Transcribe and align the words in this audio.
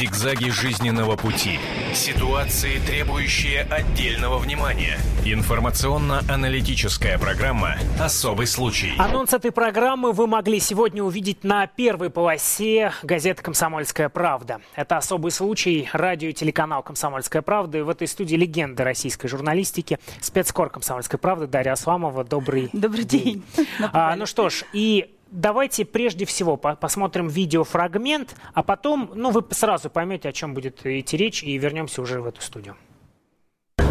Зигзаги 0.00 0.48
жизненного 0.48 1.14
пути. 1.14 1.58
Ситуации, 1.92 2.78
требующие 2.86 3.60
отдельного 3.64 4.38
внимания. 4.38 4.96
Информационно-аналитическая 5.26 7.18
программа 7.18 7.76
«Особый 8.00 8.46
случай». 8.46 8.94
Анонс 8.96 9.34
этой 9.34 9.52
программы 9.52 10.12
вы 10.12 10.26
могли 10.26 10.58
сегодня 10.58 11.02
увидеть 11.02 11.44
на 11.44 11.66
первой 11.66 12.08
полосе 12.08 12.94
газеты 13.02 13.42
«Комсомольская 13.42 14.08
правда». 14.08 14.62
Это 14.74 14.96
«Особый 14.96 15.32
случай» 15.32 15.86
радио 15.92 16.30
и 16.30 16.32
телеканал 16.32 16.82
«Комсомольская 16.82 17.42
правда». 17.42 17.76
И 17.76 17.82
в 17.82 17.90
этой 17.90 18.08
студии 18.08 18.36
легенда 18.36 18.84
российской 18.84 19.28
журналистики, 19.28 19.98
спецкор 20.22 20.70
«Комсомольской 20.70 21.18
правды» 21.18 21.46
Дарья 21.46 21.72
Асламова. 21.72 22.24
Добрый, 22.24 22.70
Добрый 22.72 23.04
день. 23.04 23.44
день. 23.54 23.66
А, 23.92 24.16
ну 24.16 24.24
что 24.24 24.48
ж, 24.48 24.64
и 24.72 25.14
давайте 25.30 25.84
прежде 25.84 26.24
всего 26.24 26.56
по 26.56 26.76
посмотрим 26.76 27.28
видеофрагмент, 27.28 28.34
а 28.54 28.62
потом, 28.62 29.10
ну, 29.14 29.30
вы 29.30 29.44
сразу 29.50 29.90
поймете, 29.90 30.28
о 30.28 30.32
чем 30.32 30.54
будет 30.54 30.84
идти 30.84 31.16
речь, 31.16 31.42
и 31.42 31.56
вернемся 31.58 32.02
уже 32.02 32.20
в 32.20 32.26
эту 32.26 32.40
студию. 32.40 32.76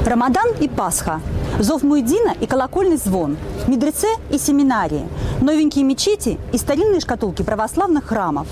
Рамадан 0.06 0.56
и 0.60 0.68
Пасха, 0.68 1.22
зов 1.60 1.84
Муэдина 1.84 2.34
и 2.40 2.48
колокольный 2.48 2.98
звон, 2.98 3.38
медреце 3.68 4.08
и 4.32 4.38
семинарии, 4.38 5.08
новенькие 5.42 5.84
мечети 5.84 6.40
и 6.52 6.58
старинные 6.58 7.00
шкатулки 7.00 7.44
православных 7.44 8.06
храмов. 8.06 8.48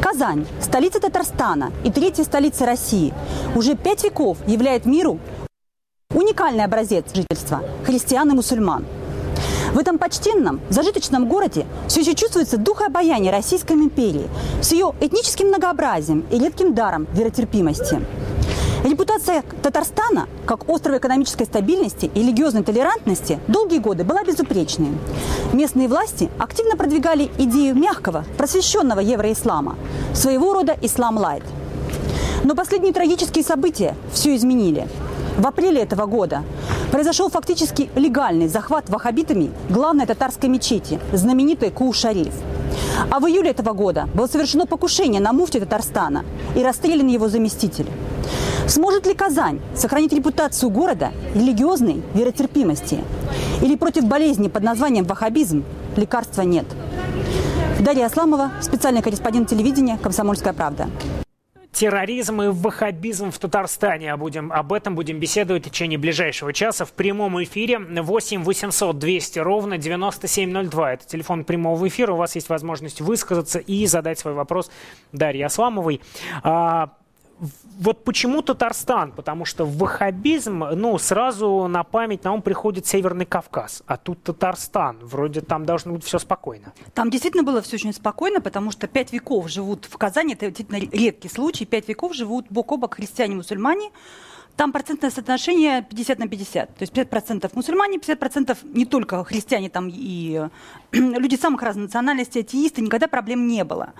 Казань, 0.00 0.46
столица 0.60 1.00
Татарстана 1.00 1.72
и 1.84 1.90
третья 1.90 2.24
столица 2.24 2.64
России, 2.64 3.12
уже 3.54 3.74
пять 3.74 4.04
веков 4.04 4.38
являет 4.46 4.86
миру 4.86 5.18
уникальный 6.14 6.64
образец 6.64 7.12
жительства 7.14 7.62
христиан 7.84 8.30
и 8.30 8.34
мусульман. 8.34 8.86
В 9.72 9.78
этом 9.78 9.98
почтенном, 9.98 10.60
зажиточном 10.70 11.28
городе 11.28 11.66
все 11.88 12.00
еще 12.00 12.14
чувствуется 12.14 12.56
дух 12.56 12.82
обаяния 12.82 13.32
Российской 13.32 13.72
империи 13.72 14.28
с 14.62 14.72
ее 14.72 14.92
этническим 15.00 15.48
многообразием 15.48 16.24
и 16.30 16.38
редким 16.38 16.74
даром 16.74 17.06
веротерпимости. 17.12 18.00
Репутация 18.84 19.42
Татарстана 19.62 20.28
как 20.44 20.68
острова 20.68 20.98
экономической 20.98 21.44
стабильности 21.44 22.10
и 22.14 22.20
религиозной 22.20 22.62
толерантности 22.62 23.40
долгие 23.48 23.78
годы 23.78 24.04
была 24.04 24.22
безупречной. 24.22 24.90
Местные 25.52 25.88
власти 25.88 26.30
активно 26.38 26.76
продвигали 26.76 27.30
идею 27.38 27.74
мягкого, 27.74 28.24
просвещенного 28.38 29.00
евроислама, 29.00 29.76
своего 30.14 30.52
рода 30.52 30.76
ислам-лайт. 30.80 31.42
Но 32.44 32.54
последние 32.54 32.92
трагические 32.92 33.42
события 33.42 33.96
все 34.12 34.36
изменили. 34.36 34.86
В 35.36 35.46
апреле 35.46 35.82
этого 35.82 36.06
года 36.06 36.44
произошел 36.90 37.28
фактически 37.28 37.90
легальный 37.94 38.48
захват 38.48 38.88
ваххабитами 38.88 39.50
главной 39.68 40.06
татарской 40.06 40.48
мечети, 40.48 41.00
знаменитой 41.12 41.70
Куу-Шариф. 41.70 42.34
А 43.10 43.20
в 43.20 43.26
июле 43.26 43.50
этого 43.50 43.72
года 43.72 44.08
было 44.14 44.26
совершено 44.26 44.66
покушение 44.66 45.20
на 45.20 45.32
муфти 45.32 45.60
Татарстана 45.60 46.24
и 46.54 46.62
расстрелян 46.62 47.08
его 47.08 47.28
заместитель. 47.28 47.86
Сможет 48.66 49.06
ли 49.06 49.14
Казань 49.14 49.60
сохранить 49.74 50.12
репутацию 50.12 50.70
города 50.70 51.12
религиозной 51.34 52.02
веротерпимости? 52.14 53.04
Или 53.62 53.76
против 53.76 54.04
болезни 54.04 54.48
под 54.48 54.62
названием 54.64 55.04
ваххабизм 55.04 55.64
лекарства 55.96 56.42
нет? 56.42 56.66
Дарья 57.80 58.06
Асламова, 58.06 58.50
специальный 58.60 59.02
корреспондент 59.02 59.48
телевидения 59.48 59.98
«Комсомольская 60.02 60.52
правда» 60.52 60.88
терроризм 61.72 62.42
и 62.42 62.48
ваххабизм 62.48 63.30
в 63.30 63.38
Татарстане. 63.38 64.12
А 64.12 64.16
будем, 64.16 64.52
об 64.52 64.72
этом 64.72 64.94
будем 64.94 65.18
беседовать 65.18 65.66
в 65.66 65.70
течение 65.70 65.98
ближайшего 65.98 66.52
часа 66.52 66.84
в 66.84 66.92
прямом 66.92 67.42
эфире. 67.42 67.78
8 67.78 68.42
800 68.42 68.98
200 68.98 69.38
ровно 69.40 69.78
9702. 69.78 70.92
Это 70.92 71.06
телефон 71.06 71.44
прямого 71.44 71.86
эфира. 71.88 72.12
У 72.12 72.16
вас 72.16 72.34
есть 72.34 72.48
возможность 72.48 73.00
высказаться 73.00 73.58
и 73.58 73.86
задать 73.86 74.18
свой 74.18 74.34
вопрос 74.34 74.70
Дарье 75.12 75.46
Асламовой. 75.46 76.00
А, 76.42 76.90
вот 77.78 78.04
почему 78.04 78.42
Татарстан? 78.42 79.12
Потому 79.12 79.44
что 79.44 79.66
ваххабизм, 79.66 80.64
ну, 80.74 80.96
сразу 80.98 81.66
на 81.68 81.84
память 81.84 82.24
на 82.24 82.32
ум 82.32 82.42
приходит 82.42 82.86
Северный 82.86 83.26
Кавказ, 83.26 83.82
а 83.86 83.96
тут 83.96 84.22
Татарстан. 84.22 84.98
Вроде 85.02 85.40
там 85.40 85.66
должно 85.66 85.92
быть 85.92 86.04
все 86.04 86.18
спокойно. 86.18 86.72
Там 86.94 87.10
действительно 87.10 87.42
было 87.42 87.60
все 87.60 87.76
очень 87.76 87.92
спокойно, 87.92 88.40
потому 88.40 88.70
что 88.70 88.86
пять 88.86 89.12
веков 89.12 89.48
живут 89.48 89.84
в 89.84 89.96
Казани, 89.98 90.32
это 90.34 90.46
действительно 90.46 90.78
редкий 90.78 91.28
случай, 91.28 91.66
пять 91.66 91.88
веков 91.88 92.14
живут 92.14 92.46
бок 92.50 92.72
о 92.72 92.76
бок 92.78 92.94
христиане 92.94 93.34
и 93.34 93.36
мусульмане, 93.36 93.90
там 94.56 94.72
процентное 94.72 95.10
соотношение 95.10 95.82
50 95.82 96.18
на 96.18 96.28
50. 96.28 96.74
То 96.76 96.82
есть 96.82 96.92
50% 96.92 97.50
мусульмане, 97.54 97.98
50% 97.98 98.58
не 98.64 98.86
только 98.86 99.22
христиане, 99.24 99.68
там 99.68 99.88
и 99.92 100.48
люди 100.92 101.36
самых 101.36 101.62
разных 101.62 101.86
национальностей, 101.86 102.40
атеисты, 102.40 102.80
никогда 102.80 103.06
проблем 103.06 103.46
не 103.46 103.64
было. 103.64 103.92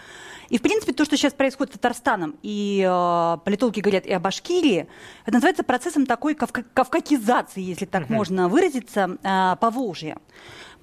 И, 0.49 0.59
в 0.59 0.63
принципе, 0.63 0.93
то, 0.93 1.05
что 1.05 1.17
сейчас 1.17 1.33
происходит 1.33 1.75
с 1.75 1.79
Татарстаном, 1.79 2.37
и 2.43 2.87
э, 2.89 3.39
политологи 3.45 3.81
говорят 3.81 4.07
и 4.07 4.13
о 4.13 4.21
Башкирии, 4.21 4.87
это 5.25 5.35
называется 5.35 5.65
процессом 5.65 6.07
такой 6.07 6.35
кавка- 6.35 6.65
кавкакизации, 6.73 7.63
если 7.63 7.85
так 7.85 8.05
uh-huh. 8.05 8.13
можно 8.13 8.49
выразиться, 8.49 9.19
э, 9.23 9.57
Поволжья. 9.61 10.19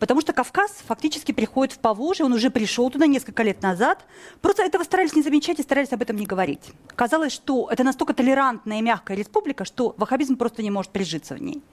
Потому 0.04 0.20
что 0.20 0.34
Кавказ 0.34 0.84
фактически 0.86 1.32
приходит 1.32 1.76
в 1.76 1.80
Поволжье, 1.80 2.26
он 2.26 2.34
уже 2.34 2.50
пришел 2.50 2.90
туда 2.90 3.06
несколько 3.06 3.42
лет 3.42 3.62
назад. 3.62 4.06
Просто 4.42 4.62
этого 4.62 4.84
старались 4.84 5.16
не 5.16 5.22
замечать 5.22 5.60
и 5.60 5.64
старались 5.64 5.94
об 5.94 6.02
этом 6.02 6.18
не 6.18 6.26
говорить. 6.26 6.74
Казалось, 6.94 7.32
что 7.32 7.70
это 7.72 7.86
настолько 7.86 8.14
толерантная 8.14 8.80
и 8.80 8.82
мягкая 8.82 9.16
республика, 9.16 9.64
что 9.64 9.96
ваххабизм 9.98 10.36
просто 10.36 10.62
не 10.62 10.72
может 10.72 10.92
прижиться 10.92 11.36
в 11.36 11.42
ней. 11.42 11.64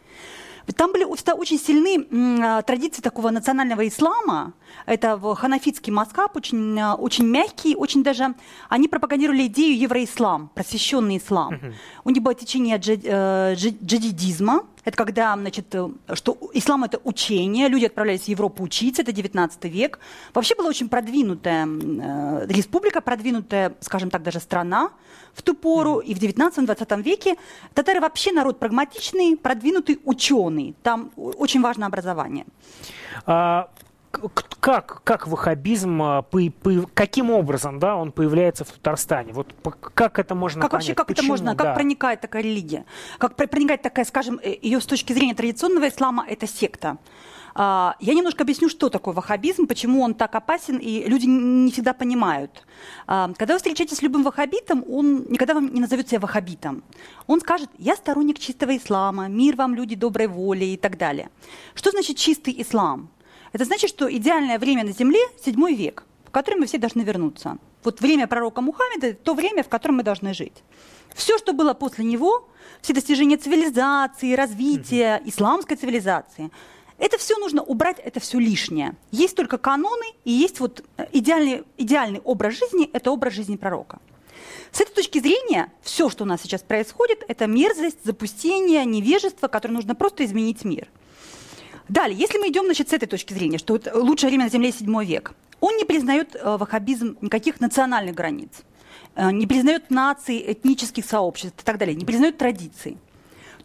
Там 0.77 0.93
были 0.93 1.03
очень 1.03 1.59
сильны 1.59 2.07
а, 2.45 2.63
традиции 2.63 3.03
такого 3.03 3.31
национального 3.31 3.89
ислама. 3.89 4.53
Это 4.87 5.19
ханафитский 5.35 5.93
маскаб, 5.93 6.37
очень, 6.37 6.79
а, 6.79 6.95
очень 6.95 7.27
мягкий, 7.27 7.75
очень 7.75 8.05
даже... 8.05 8.35
Они 8.69 8.87
пропагандировали 8.87 9.47
идею 9.47 9.77
евроислам, 9.77 10.51
просвещенный 10.55 11.17
ислам. 11.17 11.59
У 12.05 12.11
них 12.11 12.23
было 12.23 12.35
течение 12.35 12.77
джад, 12.77 13.01
э, 13.03 13.55
джадидизма, 13.57 14.67
это 14.85 14.97
когда, 14.97 15.35
значит, 15.37 15.75
э, 15.75 15.89
что 16.15 16.39
ислам 16.53 16.85
это 16.85 17.01
учение, 17.05 17.69
люди 17.69 17.87
отправлялись 17.87 18.23
в 18.23 18.29
Европу 18.29 18.63
учиться, 18.65 19.03
это 19.03 19.13
19 19.13 19.65
век. 19.65 19.99
Вообще 20.35 20.55
была 20.55 20.69
очень 20.69 20.89
продвинутая 20.89 21.67
э, 21.67 22.47
республика, 22.49 23.01
продвинутая, 23.01 23.75
скажем 23.81 24.11
так, 24.11 24.23
даже 24.23 24.41
страна 24.41 24.91
в 25.35 25.43
ту 25.43 25.55
пору. 25.55 26.01
Mm-hmm. 26.01 26.05
И 26.05 26.15
в 26.15 26.19
19-20 26.19 27.03
веке 27.03 27.37
татары 27.75 28.01
вообще 28.01 28.33
народ 28.33 28.59
прагматичный, 28.59 29.37
продвинутый 29.37 30.01
ученый. 30.05 30.75
Там 30.83 31.11
очень 31.17 31.61
важно 31.61 31.87
образование. 31.87 32.47
А, 33.27 33.69
как, 34.61 35.03
как 35.05 35.27
ваххабизм, 35.27 36.03
а, 36.03 36.23
по, 36.23 36.41
по, 36.63 36.87
каким 36.95 37.31
образом 37.31 37.79
да, 37.79 37.97
он 37.97 38.13
появляется 38.13 38.65
в 38.65 38.69
Татарстане? 38.69 39.33
Вот 39.33 39.55
как 39.95 40.19
это 40.19 40.35
можно 40.35 40.63
как 40.63 40.71
понять? 40.73 40.89
Вообще, 40.89 40.95
как 40.95 41.07
Почему? 41.07 41.25
это 41.25 41.33
можно, 41.33 41.55
да. 41.55 41.65
как 41.65 41.75
проникает 41.75 42.21
такая 42.21 42.43
религия? 42.43 42.85
Как 43.19 43.37
проникает 43.37 43.83
такая, 43.83 44.05
скажем, 44.05 44.41
э, 44.43 44.57
ее 44.61 44.81
с 44.81 44.87
точки 44.87 45.13
зрения 45.13 45.35
традиционного 45.35 45.89
ислама, 45.89 46.27
это 46.29 46.47
секта. 46.47 46.99
А, 47.55 47.97
я 48.01 48.15
немножко 48.15 48.43
объясню, 48.43 48.69
что 48.69 48.89
такое 48.89 49.15
ваххабизм, 49.15 49.67
почему 49.67 50.03
он 50.03 50.15
так 50.15 50.35
опасен, 50.35 50.77
и 50.79 51.05
люди 51.07 51.27
не 51.27 51.71
всегда 51.71 51.93
понимают. 51.93 52.67
А, 53.07 53.31
когда 53.37 53.55
вы 53.55 53.59
встречаетесь 53.59 53.99
с 53.99 54.03
любым 54.03 54.23
ваххабитом, 54.23 54.85
он 54.89 55.27
никогда 55.29 55.55
вам 55.55 55.73
не 55.73 55.81
назовет 55.81 56.09
себя 56.09 56.21
ваххабитом. 56.21 56.83
Он 57.27 57.41
скажет, 57.41 57.71
я 57.79 57.97
сторонник 57.97 58.39
чистого 58.39 58.77
ислама, 58.77 59.29
мир 59.29 59.57
вам, 59.57 59.75
люди 59.75 59.95
доброй 59.95 60.27
воли 60.27 60.65
и 60.65 60.77
так 60.77 60.97
далее. 60.97 61.31
Что 61.75 61.91
значит 61.91 62.17
чистый 62.17 62.55
ислам? 62.61 63.11
Это 63.53 63.65
значит, 63.65 63.91
что 63.91 64.13
идеальное 64.13 64.59
время 64.59 64.85
на 64.85 64.93
Земле– 64.93 65.21
седьмой 65.45 65.75
век, 65.75 66.05
в 66.25 66.31
который 66.31 66.57
мы 66.57 66.67
все 66.67 66.79
должны 66.79 67.03
вернуться. 67.03 67.59
Вот 67.83 68.01
время 68.01 68.27
пророка 68.27 68.61
Мухаммеда– 68.61 69.07
это 69.09 69.23
то 69.23 69.35
время, 69.35 69.65
в 69.65 69.69
котором 69.69 69.97
мы 69.97 70.03
должны 70.05 70.35
жить. 70.35 70.63
Все, 71.15 71.37
что 71.39 71.53
было 71.53 71.75
после 71.75 72.05
него, 72.05 72.49
все 72.81 72.93
достижения 72.93 73.37
цивилизации, 73.37 74.35
развития, 74.35 75.21
исламской 75.25 75.77
цивилизации– 75.77 76.51
это 76.99 77.17
все 77.17 77.39
нужно 77.39 77.63
убрать, 77.63 77.99
это 77.99 78.21
все 78.21 78.39
лишнее. 78.39 78.95
Есть 79.11 79.35
только 79.35 79.57
каноны, 79.57 80.05
и 80.25 80.33
есть 80.33 80.61
вот 80.61 80.85
э, 80.99 81.07
идеальный, 81.13 81.65
идеальный 81.79 82.21
образ 82.21 82.59
жизни– 82.59 82.91
это 82.93 83.11
образ 83.11 83.33
жизни 83.33 83.57
пророка. 83.57 84.01
С 84.71 84.83
этой 84.83 84.95
точки 84.95 85.19
зрения, 85.19 85.73
все, 85.81 86.11
что 86.11 86.25
у 86.25 86.27
нас 86.27 86.43
сейчас 86.43 86.63
происходит, 86.63 87.25
это 87.27 87.47
мерзость, 87.47 88.05
запустение, 88.05 88.85
невежество, 88.85 89.49
которое 89.49 89.75
нужно 89.75 89.95
просто 89.95 90.25
изменить 90.25 90.63
мир– 90.63 90.89
Далее, 91.91 92.17
если 92.17 92.39
мы 92.39 92.51
идем 92.51 92.67
значит, 92.67 92.89
с 92.89 92.93
этой 92.93 93.07
точки 93.07 93.33
зрения, 93.33 93.59
что 93.59 93.77
лучшее 93.95 94.29
время 94.29 94.45
на 94.45 94.51
Земле 94.51 94.71
седьмой 94.71 95.07
век, 95.07 95.33
он 95.59 95.77
не 95.77 95.85
признает 95.85 96.37
э, 96.37 96.57
ваххабизм 96.57 97.17
никаких 97.21 97.59
национальных 97.59 98.15
границ, 98.15 98.63
э, 99.17 99.33
не 99.33 99.45
признает 99.49 99.91
наций, 99.91 100.53
этнических 100.53 101.05
сообществ 101.05 101.61
и 101.61 101.65
так 101.65 101.79
далее, 101.79 101.97
не 101.97 102.05
признает 102.05 102.39
традиций. 102.39 102.97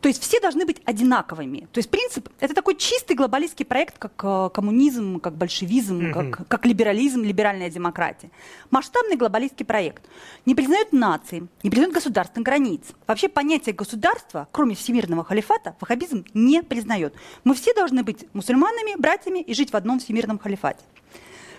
То 0.06 0.10
есть 0.10 0.22
все 0.22 0.40
должны 0.40 0.68
быть 0.68 0.84
одинаковыми. 0.86 1.68
То 1.72 1.80
есть 1.80 1.90
принцип– 1.90 2.30
это 2.40 2.54
такой 2.54 2.76
чистый 2.76 3.16
глобалистский 3.16 3.66
проект, 3.66 3.98
как 3.98 4.12
э, 4.24 4.52
коммунизм, 4.54 5.20
как 5.20 5.36
большевизм, 5.36 6.00
mm-hmm. 6.00 6.30
как, 6.30 6.48
как 6.48 6.66
либерализм, 6.68 7.24
либеральная 7.24 7.72
демократия. 7.72 8.30
Масштабный 8.70 9.16
глобалистский 9.16 9.66
проект. 9.66 10.04
Не 10.46 10.54
признают 10.54 10.94
нации, 10.94 11.48
не 11.64 11.72
признают 11.72 11.96
государственных 11.96 12.46
границ. 12.46 12.84
Вообще 13.08 13.30
понятие 13.30 13.74
государства, 13.74 14.48
кроме 14.52 14.76
всемирного 14.76 15.24
халифата, 15.24 15.76
ваххабизм 15.80 16.24
не 16.36 16.62
признает. 16.62 17.16
Мы 17.44 17.56
все 17.56 17.74
должны 17.74 18.04
быть 18.04 18.28
мусульманами, 18.34 19.02
братьями 19.02 19.40
и 19.40 19.56
жить 19.56 19.72
в 19.72 19.76
одном 19.76 19.98
всемирном 19.98 20.38
халифате. 20.38 20.86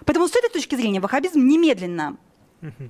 Поэтому 0.04 0.28
с 0.28 0.36
этой 0.36 0.50
точки 0.50 0.76
зрения 0.76 1.00
ваххабизм 1.00 1.44
немедленно 1.44 2.16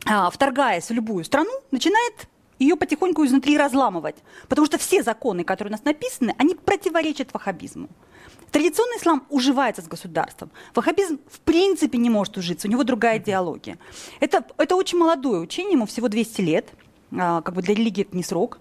а, 0.05 0.31
вторгаясь 0.31 0.89
в 0.89 0.93
любую 0.93 1.25
страну, 1.25 1.51
начинает 1.71 2.29
ее 2.59 2.77
потихоньку 2.77 3.25
изнутри 3.25 3.57
разламывать. 3.59 4.17
Потому 4.49 4.67
что 4.67 4.79
все 4.79 5.03
законы, 5.03 5.45
которые 5.45 5.71
у 5.71 5.77
нас 5.77 5.85
написаны, 5.85 6.35
они 6.39 6.55
противоречат 6.55 7.33
ваххабизму. 7.33 7.89
Традиционный 8.51 8.97
ислам 8.97 9.27
уживается 9.29 9.83
с 9.83 9.89
государством. 9.89 10.51
Ваххабизм 10.75 11.19
в 11.29 11.41
принципе 11.41 11.99
не 11.99 12.11
может 12.11 12.37
ужиться, 12.37 12.69
у 12.69 12.71
него 12.71 12.85
другая 12.85 13.19
идеология. 13.19 13.79
Это, 14.21 14.45
это 14.57 14.77
очень 14.77 14.99
молодое 14.99 15.41
учение, 15.41 15.73
ему 15.73 15.87
всего 15.87 16.09
200 16.09 16.41
лет. 16.41 16.69
А, 17.17 17.43
как 17.43 17.55
бы 17.55 17.63
для 17.63 17.75
религии 17.75 18.03
это 18.03 18.17
не 18.17 18.23
срок. 18.23 18.59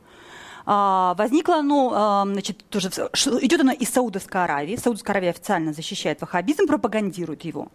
А, 0.65 1.13
возникло 1.18 1.57
оно, 1.57 1.92
а, 1.94 2.25
значит, 2.25 2.65
тоже, 2.69 2.89
идет 2.89 3.62
оно 3.62 3.71
из 3.71 3.89
Саудовской 3.89 4.44
Аравии. 4.44 4.75
Саудовская 4.75 5.13
Аравия 5.13 5.30
официально 5.30 5.74
защищает 5.74 6.21
ваххабизм, 6.21 6.68
пропагандирует 6.68 7.45
его. 7.45 7.69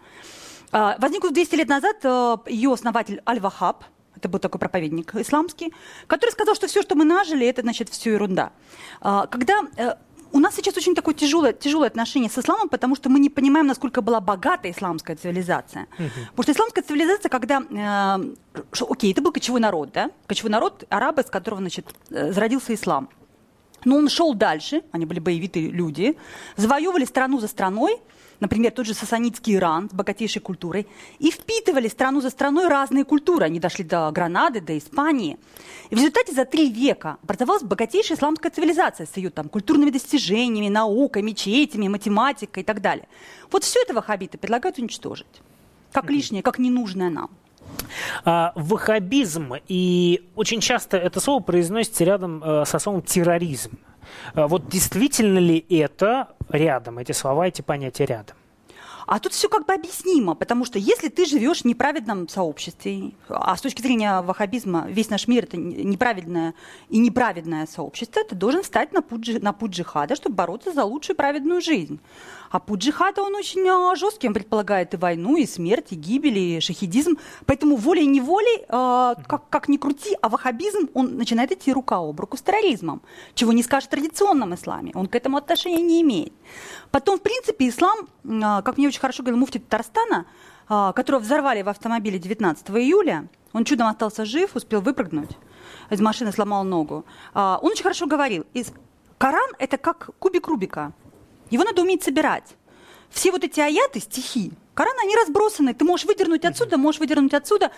А, 0.72 0.96
возникло 0.99 1.31
200 1.31 1.55
лет 1.55 1.69
назад 1.69 2.44
ее 2.49 2.72
основатель 2.72 3.22
Аль-Вахаб, 3.26 3.84
это 4.17 4.29
был 4.29 4.39
такой 4.39 4.59
проповедник 4.59 5.15
исламский, 5.15 5.73
который 6.07 6.31
сказал, 6.31 6.55
что 6.55 6.67
все, 6.67 6.83
что 6.83 6.95
мы 6.95 7.05
нажили, 7.05 7.47
это, 7.47 7.62
значит, 7.62 7.89
все 7.89 8.12
ерунда. 8.12 8.53
Когда 9.01 9.61
э, 9.77 9.95
у 10.33 10.39
нас 10.39 10.55
сейчас 10.55 10.77
очень 10.77 10.95
такое 10.95 11.15
тяжелое, 11.15 11.53
тяжелое 11.53 11.89
отношение 11.89 12.31
с 12.31 12.39
исламом, 12.39 12.69
потому 12.69 12.97
что 12.97 13.09
мы 13.09 13.19
не 13.19 13.31
понимаем, 13.31 13.67
насколько 13.67 14.03
была 14.03 14.21
богата 14.21 14.71
исламская 14.71 15.17
цивилизация. 15.17 15.87
Uh-huh. 15.99 16.11
Потому 16.31 16.43
что 16.43 16.53
исламская 16.53 16.85
цивилизация, 16.85 17.29
когда... 17.29 17.62
Э, 17.71 18.62
шо, 18.73 18.87
окей, 18.91 19.12
это 19.12 19.23
был 19.23 19.33
кочевой 19.33 19.61
народ, 19.61 19.93
да? 19.93 20.11
Кочевой 20.27 20.51
народ, 20.51 20.85
арабы, 20.89 21.23
с 21.23 21.27
которого, 21.27 21.61
значит, 21.61 21.87
э, 22.11 22.33
зародился 22.33 22.75
ислам. 22.75 23.09
Но 23.85 23.97
он 23.97 24.09
шел 24.09 24.35
дальше, 24.35 24.83
они 24.93 25.06
были 25.06 25.21
боевитые 25.21 25.71
люди, 25.71 26.17
завоевывали 26.56 27.06
страну 27.06 27.41
за 27.41 27.49
страной, 27.49 27.99
например, 28.41 28.73
тот 28.73 28.87
же 28.87 28.95
сасанитский 28.95 29.55
Иран 29.55 29.89
с 29.91 29.93
богатейшей 29.93 30.43
культурой, 30.43 30.87
и 31.19 31.31
впитывали 31.31 31.89
страну 31.89 32.21
за 32.21 32.31
страной 32.31 32.69
разные 32.69 33.05
культуры. 33.05 33.45
Они 33.45 33.61
дошли 33.61 33.85
до 33.85 34.11
Гранады, 34.11 34.61
до 34.61 34.77
Испании. 34.77 35.39
И 35.91 35.95
в 35.95 35.99
результате 35.99 36.33
за 36.33 36.45
три 36.45 36.71
века 36.71 37.19
образовалась 37.23 37.63
богатейшая 37.63 38.17
исламская 38.17 38.51
цивилизация 38.51 39.07
с 39.07 39.17
ее 39.17 39.31
там, 39.31 39.49
культурными 39.49 39.91
достижениями, 39.91 40.69
наукой, 40.69 41.23
мечетями, 41.23 41.89
математикой 41.89 42.63
и 42.63 42.67
так 42.67 42.81
далее. 42.81 43.07
Вот 43.51 43.65
все 43.65 43.81
это 43.83 43.95
ваххабиты 43.95 44.39
предлагают 44.39 44.79
уничтожить. 44.79 45.43
Как 45.93 46.09
лишнее, 46.11 46.43
как 46.43 46.59
ненужное 46.59 47.11
нам. 47.11 47.31
А, 48.25 48.53
ваххабизм, 48.55 49.55
и 49.69 50.23
очень 50.35 50.61
часто 50.61 50.97
это 50.97 51.21
слово 51.21 51.43
произносится 51.43 52.05
рядом 52.05 52.43
э, 52.43 52.65
со 52.65 52.79
словом 52.79 53.03
терроризм. 53.03 53.79
А 54.35 54.49
вот 54.49 54.69
действительно 54.69 55.38
ли 55.38 55.64
это 55.69 56.29
рядом, 56.49 56.99
эти 56.99 57.12
слова, 57.12 57.47
эти 57.47 57.62
понятия 57.62 58.06
рядом? 58.06 58.37
А 59.06 59.19
тут 59.19 59.32
все 59.32 59.49
как 59.49 59.67
бы 59.67 59.73
объяснимо, 59.73 60.37
потому 60.37 60.64
что 60.64 60.79
если 60.79 61.08
ты 61.08 61.26
живешь 61.26 61.62
в 61.62 61.64
неправедном 61.64 62.29
сообществе, 62.29 63.11
а 63.29 63.56
с 63.56 63.61
точки 63.61 63.82
зрения 63.82 64.20
ваххабизма 64.20 64.87
весь 64.88 65.11
наш 65.11 65.26
мир 65.26 65.44
это 65.44 65.56
неправедное 65.56 66.55
и 66.91 66.99
неправедное 66.99 67.67
сообщество, 67.67 68.23
ты 68.23 68.37
должен 68.37 68.62
встать 68.62 68.93
на 68.93 69.02
путь, 69.02 69.43
на 69.43 69.52
путь 69.52 69.73
джихада, 69.73 70.14
чтобы 70.14 70.37
бороться 70.37 70.73
за 70.73 70.85
лучшую 70.85 71.17
праведную 71.17 71.61
жизнь. 71.61 71.99
А 72.50 72.58
путь 72.58 72.81
джихада, 72.81 73.23
он 73.23 73.37
очень 73.37 73.67
а, 73.69 73.94
жесткий, 73.94 74.26
он 74.26 74.35
предполагает 74.35 74.93
и 74.94 74.97
войну, 74.97 75.37
и 75.37 75.47
смерть, 75.47 75.87
и 75.91 75.94
гибель, 75.94 76.38
и 76.38 76.61
шахидизм. 76.61 77.17
Поэтому 77.47 77.76
волей-неволей, 77.76 78.64
э, 78.69 79.14
как, 79.26 79.49
как 79.49 79.69
ни 79.69 79.76
крути, 79.76 80.17
а 80.20 80.29
ваххабизм, 80.29 80.88
он 80.94 81.17
начинает 81.17 81.52
идти 81.52 81.73
рука 81.73 81.99
об 81.99 82.19
руку 82.19 82.37
с 82.37 82.43
терроризмом, 82.43 83.02
чего 83.35 83.52
не 83.52 83.62
скажет 83.62 83.87
в 83.87 83.91
традиционном 83.91 84.55
исламе. 84.55 84.91
Он 84.94 85.06
к 85.06 85.14
этому 85.14 85.37
отношения 85.37 85.81
не 85.81 86.02
имеет. 86.02 86.32
Потом, 86.91 87.19
в 87.19 87.23
принципе, 87.23 87.69
ислам, 87.69 88.08
э, 88.25 88.62
как 88.64 88.79
мне 88.79 88.88
очень 88.88 89.00
хорошо 89.00 89.23
говорил 89.23 89.38
муфти 89.38 89.58
Татарстана, 89.58 90.26
э, 90.69 90.93
которого 90.96 91.20
взорвали 91.20 91.62
в 91.62 91.69
автомобиле 91.69 92.19
19 92.19 92.70
июля, 92.70 93.29
он 93.53 93.64
чудом 93.64 93.87
остался 93.87 94.25
жив, 94.25 94.56
успел 94.56 94.81
выпрыгнуть 94.81 95.31
из 95.88 96.00
машины, 96.00 96.32
сломал 96.32 96.64
ногу. 96.64 97.05
Он 97.35 97.73
очень 97.73 97.82
хорошо 97.82 98.06
говорил, 98.06 98.44
Коран– 99.19 99.50
это 99.58 99.76
как 99.76 100.11
кубик 100.19 100.46
Рубика. 100.46 100.93
Его 101.50 101.64
надо 101.64 101.82
уметь 101.82 102.02
собирать. 102.02 102.56
Все 103.11 103.32
вот 103.32 103.44
эти 103.44 103.61
аяты, 103.61 104.00
стихи, 104.00 104.52
Коран, 104.75 104.94
они 105.02 105.14
разбросаны. 105.17 105.75
Ты 105.75 105.85
можешь 105.85 106.06
выдернуть 106.06 106.44
отсюда, 106.44 106.79
можешь 106.79 107.00
выдернуть 107.00 107.35
отсюда, 107.35 107.70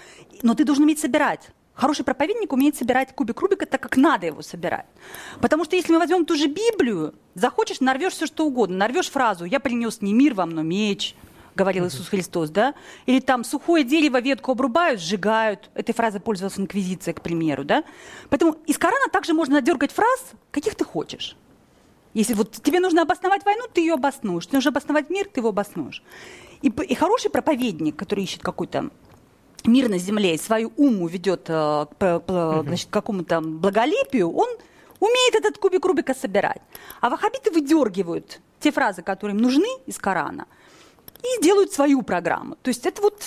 но 0.42 0.54
ты 0.54 0.64
должен 0.64 0.84
уметь 0.84 1.00
собирать. 1.00 1.48
Хороший 1.74 2.04
проповедник 2.04 2.52
умеет 2.52 2.76
собирать 2.76 3.14
кубик 3.14 3.40
Рубика 3.40 3.64
так, 3.64 3.80
как 3.80 3.96
надо 3.96 4.26
его 4.26 4.42
собирать. 4.42 4.84
Потому 5.40 5.64
что 5.64 5.74
если 5.74 5.92
мы 5.92 5.98
возьмем 5.98 6.26
ту 6.26 6.36
же 6.36 6.46
Библию, 6.46 7.14
захочешь, 7.34 7.80
нарвешь 7.80 8.12
все 8.12 8.26
что 8.26 8.46
угодно. 8.46 8.76
Нарвешь 8.76 9.10
фразу 9.10 9.46
«Я 9.46 9.58
принес 9.58 10.02
не 10.02 10.12
мир 10.12 10.34
вам, 10.34 10.50
но 10.50 10.62
меч», 10.62 11.16
говорил 11.54 11.86
Иисус 11.86 12.08
Христос, 12.08 12.50
да? 12.50 12.74
Или 13.06 13.20
там 13.20 13.42
«сухое 13.42 13.84
дерево 13.84 14.20
ветку 14.20 14.52
обрубают, 14.52 15.00
сжигают». 15.00 15.70
Этой 15.74 15.94
фразой 15.94 16.20
пользовалась 16.20 16.58
инквизиция, 16.58 17.14
к 17.14 17.22
примеру, 17.22 17.64
да? 17.64 17.84
Поэтому 18.28 18.56
из 18.66 18.76
Корана 18.78 19.08
также 19.10 19.32
можно 19.32 19.56
надергать 19.56 19.92
фраз, 19.92 20.32
каких 20.50 20.74
ты 20.74 20.84
хочешь. 20.84 21.36
Если 22.14 22.34
вот 22.34 22.52
тебе 22.52 22.80
нужно 22.80 23.02
обосновать 23.02 23.44
войну, 23.44 23.64
ты 23.72 23.80
ее 23.80 23.94
обоснуешь. 23.94 24.46
Тебе 24.46 24.58
нужно 24.58 24.70
обосновать 24.70 25.10
мир, 25.10 25.26
ты 25.32 25.40
его 25.40 25.48
обоснуешь. 25.48 26.02
И, 26.60 26.68
и 26.68 26.94
хороший 26.94 27.30
проповедник, 27.30 27.96
который 27.96 28.24
ищет 28.24 28.42
какой-то 28.42 28.90
мир 29.64 29.88
на 29.88 29.98
земле 29.98 30.34
и 30.34 30.38
свою 30.38 30.72
уму 30.76 31.06
ведет 31.08 31.46
э, 31.48 31.86
к 31.98 32.62
значит, 32.64 32.88
какому-то 32.90 33.40
благолепию, 33.40 34.30
он 34.30 34.48
умеет 35.00 35.34
этот 35.34 35.58
кубик 35.58 35.84
Рубика 35.84 36.14
собирать. 36.14 36.62
А 37.00 37.10
ваххабиты 37.10 37.50
выдергивают 37.50 38.40
те 38.60 38.70
фразы, 38.70 39.02
которые 39.02 39.36
им 39.36 39.42
нужны 39.42 39.68
из 39.86 39.98
Корана– 39.98 40.46
и 41.22 41.42
делают 41.42 41.72
свою 41.72 42.02
программу. 42.02 42.56
То 42.62 42.68
есть 42.68 42.86
это 42.86 43.02
вот... 43.02 43.22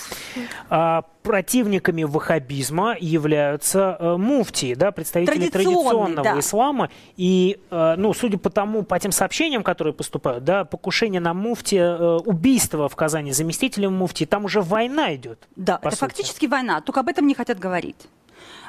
А, 0.69 1.03
противниками 1.24 2.03
ваххабизма 2.03 2.95
являются 3.00 3.97
э, 4.00 4.15
муфтии, 4.15 4.75
да, 4.75 4.92
представители 4.92 5.50
традиционного 5.50 6.24
да. 6.24 6.39
ислама. 6.39 6.89
И, 7.18 7.59
э, 7.71 7.95
ну, 7.97 8.13
судя 8.13 8.38
по 8.38 8.51
тому, 8.51 8.83
по 8.83 9.00
тем 9.00 9.12
сообщениям, 9.12 9.63
которые 9.63 9.94
поступают, 9.94 10.44
да, 10.44 10.65
покушение 10.65 11.19
на 11.19 11.33
муфти, 11.33 11.77
э, 11.77 12.18
убийство 12.25 12.88
в 12.88 12.95
Казани 12.95 13.31
заместителем 13.31 13.94
муфти, 13.94 14.25
там 14.25 14.45
уже 14.45 14.62
война 14.62 15.15
идет. 15.15 15.48
Да, 15.56 15.80
это 15.81 15.89
сути. 15.91 16.00
фактически 16.00 16.45
война, 16.45 16.81
только 16.81 17.00
об 17.00 17.07
этом 17.07 17.25
не 17.25 17.33
хотят 17.33 17.57
говорить. 17.57 18.07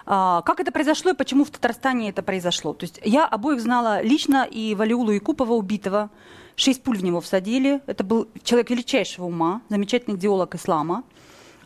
А, 0.07 0.43
как 0.43 0.61
это 0.61 0.73
произошло 0.73 1.11
и 1.11 1.15
почему 1.15 1.45
в 1.45 1.51
Татарстане 1.51 2.09
это 2.09 2.23
произошло? 2.23 2.73
То 2.73 2.85
есть 2.85 3.01
я 3.05 3.27
обоих 3.27 3.61
знала 3.61 4.01
лично, 4.03 4.49
и 4.51 4.75
Валиулу 4.75 5.11
Якупова 5.11 5.53
убитого, 5.53 6.11
Шесть 6.57 6.83
пуль 6.83 6.99
в 6.99 7.05
него 7.05 7.21
всадили. 7.21 7.83
Это 7.87 8.03
был 8.03 8.29
человек 8.43 8.71
величайшего 8.71 9.27
ума, 9.27 9.61
замечательный 9.69 10.17
идеолог 10.17 10.55
ислама, 10.55 11.05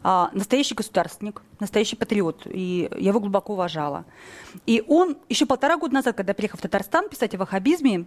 а, 0.03 0.31
настоящий 0.33 0.75
государственник, 0.75 1.43
настоящий 1.61 1.95
патриот. 1.95 2.43
И 2.47 2.89
я 2.99 3.11
его 3.11 3.21
глубоко 3.21 3.53
уважала. 3.53 4.05
И 4.67 4.83
он 4.89 5.17
еще 5.29 5.47
полтора 5.47 5.77
года 5.77 5.95
назад, 5.95 6.17
когда 6.17 6.35
приехал 6.35 6.59
в 6.59 6.63
Татарстан 6.63 7.09
писать 7.09 7.35
о 7.37 7.39
ваххабизме, 7.39 8.05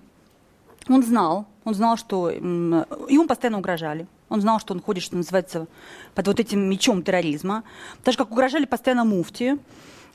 он 0.90 1.02
знал, 1.04 1.46
он 1.64 1.74
знал, 1.74 1.96
что 1.96 2.30
ему 2.30 3.28
постоянно 3.28 3.60
угрожали. 3.60 4.06
Он 4.28 4.42
знал, 4.42 4.60
что 4.60 4.74
он 4.74 4.82
ходит, 4.82 5.04
что 5.04 5.16
называется, 5.16 5.68
под 6.16 6.28
вот 6.28 6.40
этим 6.40 6.60
мечом 6.70 7.04
терроризма. 7.04 7.64
Так 8.04 8.14
же, 8.14 8.18
как 8.18 8.32
угрожали 8.32 8.66
постоянно 8.66 9.06
муфти, 9.06 9.58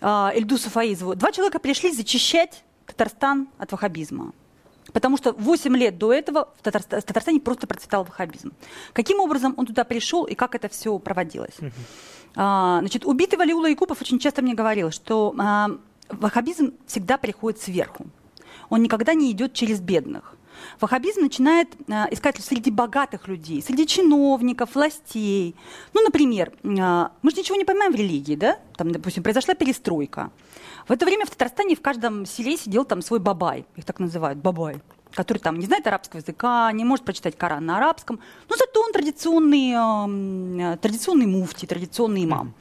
а, 0.02 0.32
Эльдусу 0.34 0.68
Фаизову. 0.68 1.14
Два 1.14 1.32
человека 1.32 1.58
пришли 1.60 1.92
зачищать 1.92 2.64
Татарстан 2.84 3.48
от 3.56 3.72
ваххабизма. 3.72 4.32
Потому 4.92 5.16
что 5.16 5.32
8 5.32 5.76
лет 5.76 5.98
до 5.98 6.12
этого 6.12 6.48
в, 6.58 6.62
Татарстане, 6.62 7.40
просто 7.40 7.66
процветал 7.66 8.04
ваххабизм. 8.04 8.52
Каким 8.92 9.20
образом 9.20 9.54
он 9.56 9.66
туда 9.66 9.84
пришел 9.84 10.24
и 10.24 10.34
как 10.34 10.54
это 10.54 10.68
все 10.68 10.98
проводилось? 10.98 11.56
Uh-huh. 11.58 11.72
А, 12.36 12.78
значит, 12.80 13.04
убитый 13.04 13.38
Валиула 13.38 13.66
Якупов 13.66 14.00
очень 14.00 14.18
часто 14.18 14.42
мне 14.42 14.54
говорил, 14.54 14.90
что 14.90 15.34
а, 15.38 15.70
ваххабизм 16.08 16.74
всегда 16.86 17.18
приходит 17.18 17.60
сверху. 17.60 18.06
Он 18.70 18.82
никогда 18.82 19.14
не 19.14 19.30
идет 19.30 19.52
через 19.52 19.80
бедных. 19.80 20.37
Ваххабизм 20.80 21.20
начинает 21.20 21.68
э, 21.86 22.06
искать 22.10 22.40
среди 22.40 22.70
богатых 22.70 23.28
людей, 23.28 23.62
среди 23.62 23.86
чиновников, 23.86 24.74
властей. 24.74 25.54
Ну, 25.94 26.02
например, 26.02 26.52
э, 26.62 27.08
мы 27.22 27.30
же 27.30 27.36
ничего 27.36 27.56
не 27.56 27.64
понимаем 27.64 27.92
в 27.92 27.96
религии, 27.96 28.36
да? 28.36 28.58
Там, 28.76 28.92
допустим, 28.92 29.22
произошла 29.22 29.54
перестройка. 29.54 30.30
В 30.86 30.92
это 30.92 31.04
время 31.04 31.26
в 31.26 31.30
Татарстане 31.30 31.76
в 31.76 31.80
каждом 31.80 32.26
селе 32.26 32.56
сидел 32.56 32.84
там 32.84 33.02
свой 33.02 33.18
бабай, 33.18 33.66
их 33.76 33.84
так 33.84 34.00
называют, 34.00 34.38
бабай 34.38 34.80
который 35.14 35.38
там 35.38 35.58
не 35.58 35.66
знает 35.66 35.86
арабского 35.86 36.20
языка, 36.20 36.70
не 36.72 36.84
может 36.84 37.04
прочитать 37.04 37.36
Коран 37.36 37.64
на 37.64 37.78
арабском, 37.78 38.20
но 38.48 38.56
зато 38.56 38.80
он 38.80 38.92
традиционный, 38.92 39.72
э, 39.72 40.76
традиционный 40.76 41.26
муфти, 41.26 41.66
традиционный 41.66 42.24
имам. 42.24 42.54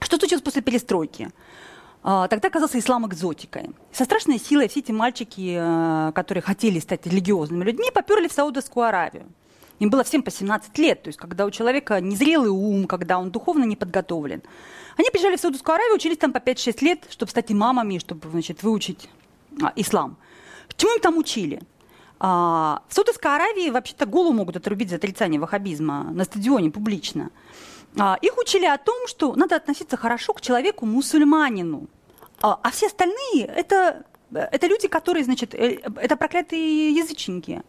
Что 0.00 0.16
случилось 0.16 0.42
после 0.42 0.62
перестройки? 0.62 1.30
А, 2.02 2.28
тогда 2.28 2.48
оказался 2.48 2.78
ислам 2.78 3.06
экзотикой. 3.06 3.70
Со 3.92 4.04
страшной 4.04 4.38
силой 4.38 4.68
все 4.68 4.80
эти 4.80 4.92
мальчики, 4.92 5.56
э, 5.58 6.12
которые 6.12 6.42
хотели 6.42 6.78
стать 6.78 7.06
религиозными 7.06 7.64
людьми, 7.64 7.90
поперли 7.92 8.28
в 8.28 8.32
Саудовскую 8.32 8.86
Аравию. 8.86 9.26
Им 9.80 9.90
было 9.90 10.04
всем 10.04 10.22
по 10.22 10.30
17 10.30 10.76
лет, 10.78 11.02
то 11.02 11.08
есть 11.08 11.18
когда 11.18 11.46
у 11.46 11.50
человека 11.50 12.00
незрелый 12.00 12.50
ум, 12.50 12.86
когда 12.86 13.18
он 13.18 13.30
духовно 13.30 13.64
не 13.64 13.76
подготовлен. 13.76 14.42
Они 14.96 15.08
приезжали 15.10 15.36
в 15.36 15.40
Саудовскую 15.40 15.74
Аравию, 15.74 15.94
учились 15.94 16.18
там 16.18 16.32
по 16.32 16.38
5-6 16.38 16.84
лет, 16.84 17.06
чтобы 17.10 17.30
стать 17.30 17.50
имамами, 17.50 17.98
чтобы 17.98 18.28
значит, 18.30 18.62
выучить 18.62 19.08
а, 19.62 19.72
ислам. 19.76 20.16
Чему 20.76 20.94
им 20.94 21.00
там 21.00 21.16
учили? 21.16 21.62
А, 22.18 22.82
в 22.88 22.94
Саудовской 22.94 23.34
Аравии 23.34 23.70
вообще-то 23.70 24.04
голову 24.04 24.34
могут 24.34 24.56
отрубить 24.56 24.90
за 24.90 24.96
отрицание 24.96 25.40
ваххабизма 25.40 26.10
на 26.12 26.24
стадионе 26.24 26.70
публично. 26.70 27.30
А, 27.98 28.18
их 28.20 28.38
учили 28.38 28.66
о 28.66 28.78
том, 28.78 29.06
что 29.06 29.34
надо 29.34 29.56
относиться 29.56 29.96
хорошо 29.96 30.32
к 30.32 30.40
человеку 30.40 30.86
мусульманину. 30.86 31.88
А, 32.40 32.58
а 32.62 32.70
все 32.70 32.86
остальные 32.86 33.44
это, 33.44 34.04
это 34.32 34.66
люди, 34.66 34.88
которые, 34.88 35.24
значит, 35.24 35.54
э, 35.54 35.80
это 35.96 36.16
проклятые 36.16 36.90
язычники. 36.92 37.62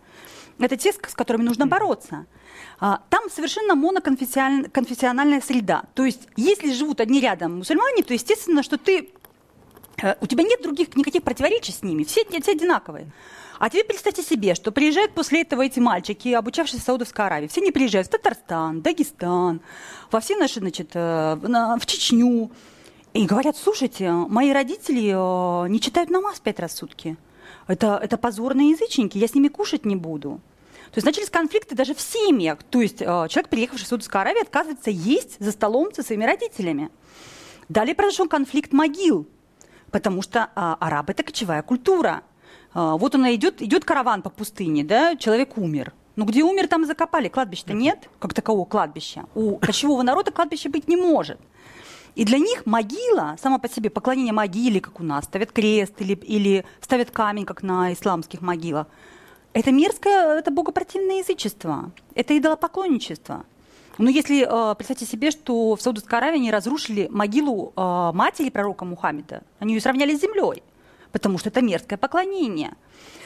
Это 0.60 0.78
те, 0.78 0.94
с 0.94 0.98
которыми 1.16 1.44
нужно 1.44 1.66
бороться. 1.66 2.28
А, 2.80 3.02
там 3.10 3.30
совершенно 3.30 3.76
моноконфессиональная 3.76 5.42
среда. 5.42 5.86
То 5.96 6.06
есть, 6.06 6.28
если 6.36 6.72
живут 6.72 7.02
одни 7.02 7.20
рядом 7.20 7.58
мусульмане, 7.58 8.04
то 8.04 8.14
естественно, 8.14 8.62
что 8.62 8.78
ты 8.78 9.10
э, 10.02 10.16
у 10.22 10.28
тебя 10.28 10.44
нет 10.44 10.62
других 10.62 10.96
никаких 10.96 11.24
противоречий 11.24 11.72
с 11.72 11.82
ними, 11.82 12.04
все, 12.04 12.26
все 12.26 12.52
одинаковые. 12.52 13.12
А 13.62 13.70
теперь 13.70 13.86
представьте 13.86 14.24
себе, 14.24 14.56
что 14.56 14.72
приезжают 14.72 15.14
после 15.14 15.44
этого 15.44 15.62
эти 15.62 15.80
мальчики, 15.80 16.30
обучавшиеся 16.30 16.82
в 16.82 16.84
Саудовской 16.84 17.28
Аравии. 17.28 17.46
Все 17.46 17.62
не 17.62 17.70
приезжают 17.70 18.08
в 18.08 18.10
Татарстан, 18.10 18.82
Дагестан, 18.82 19.62
во 20.10 20.20
все 20.20 20.36
наши, 20.36 20.60
значит, 20.60 20.90
э, 20.96 21.36
в 21.36 21.86
Чечню. 21.86 22.50
И 23.14 23.28
говорят, 23.28 23.56
слушайте, 23.56 24.10
мои 24.10 24.52
родители 24.52 25.14
э, 25.14 25.70
не 25.70 25.80
читают 25.80 26.10
намаз 26.10 26.40
пять 26.40 26.60
раз 26.60 26.74
в 26.74 26.78
сутки. 26.78 27.18
Это, 27.68 28.00
это 28.02 28.18
позорные 28.18 28.72
язычники, 28.72 29.20
я 29.20 29.28
с 29.28 29.36
ними 29.36 29.48
кушать 29.48 29.86
не 29.86 29.96
буду. 29.96 30.42
То 30.90 30.98
есть 30.98 31.06
начались 31.06 31.30
конфликты 31.30 31.76
даже 31.76 31.94
в 31.94 32.02
семьях. 32.02 32.64
То 32.64 32.82
есть 32.82 33.00
э, 33.00 33.06
человек, 33.06 33.50
приехавший 33.50 33.86
в 33.86 33.90
Саудовскую 33.90 34.22
Аравию, 34.22 34.42
отказывается 34.42 34.90
есть 34.90 35.36
за 35.38 35.52
столом 35.52 35.94
со 35.94 36.02
своими 36.02 36.26
родителями. 36.26 36.90
Далее 37.70 37.94
произошел 37.94 38.28
конфликт 38.28 38.74
могил, 38.74 39.28
потому 39.92 40.24
что 40.24 40.50
а, 40.56 40.78
арабы– 40.80 41.14
это 41.14 41.22
кочевая 41.22 41.62
культура. 41.62 42.24
А, 42.74 42.98
вот 42.98 43.16
он 43.16 43.26
идет, 43.34 43.62
идет 43.62 43.86
караван 43.86 44.22
по 44.22 44.30
пустыне, 44.30 44.84
да, 44.84 45.16
человек 45.16 45.58
умер. 45.58 45.94
Ну, 46.16 46.26
где 46.26 46.44
умер, 46.44 46.68
там 46.68 46.84
и 46.84 46.86
закопали. 46.86 47.30
Кладбища-то 47.30 47.74
нет, 47.74 48.10
как 48.20 48.34
такового 48.34 48.66
кладбища. 48.66 49.26
У 49.34 49.58
кочевого 49.58 50.04
народа 50.04 50.32
кладбища 50.32 50.70
быть 50.70 50.88
не 50.88 50.96
может. 50.96 51.40
И 52.16 52.26
для 52.26 52.38
них 52.38 52.66
могила, 52.66 53.38
сама 53.42 53.58
по 53.58 53.70
себе, 53.70 53.90
поклонение 53.90 54.34
могиле, 54.34 54.82
как 54.82 55.00
у 55.00 55.04
нас, 55.04 55.26
ставят 55.26 55.54
крест 55.54 55.94
или, 56.00 56.14
или 56.14 56.66
ставят 56.82 57.12
камень, 57.12 57.46
как 57.46 57.64
на 57.64 57.94
исламских 57.94 58.42
могилах, 58.42 58.88
это 59.54 59.72
мерзкое, 59.72 60.38
это 60.38 60.52
богопротивное 60.52 61.20
язычество, 61.20 61.92
это 62.16 62.38
идолопоклонничество. 62.38 63.46
Но 63.98 64.10
если, 64.10 64.46
э, 64.46 64.76
представьте 64.76 65.06
себе, 65.06 65.32
что 65.32 65.76
в 65.76 65.82
Саудовской 65.82 66.18
Аравии 66.18 66.38
они 66.38 66.52
разрушили 66.52 67.08
могилу 67.10 67.72
э, 67.76 68.12
матери 68.14 68.50
пророка 68.50 68.84
Мухаммеда, 68.84 69.44
они 69.60 69.74
ее 69.74 69.82
сравняли 69.82 70.16
с 70.16 70.22
землей 70.22 70.64
потому 71.12 71.38
что 71.38 71.50
это 71.50 71.62
мерзкое 71.62 71.98
поклонение. 71.98 72.74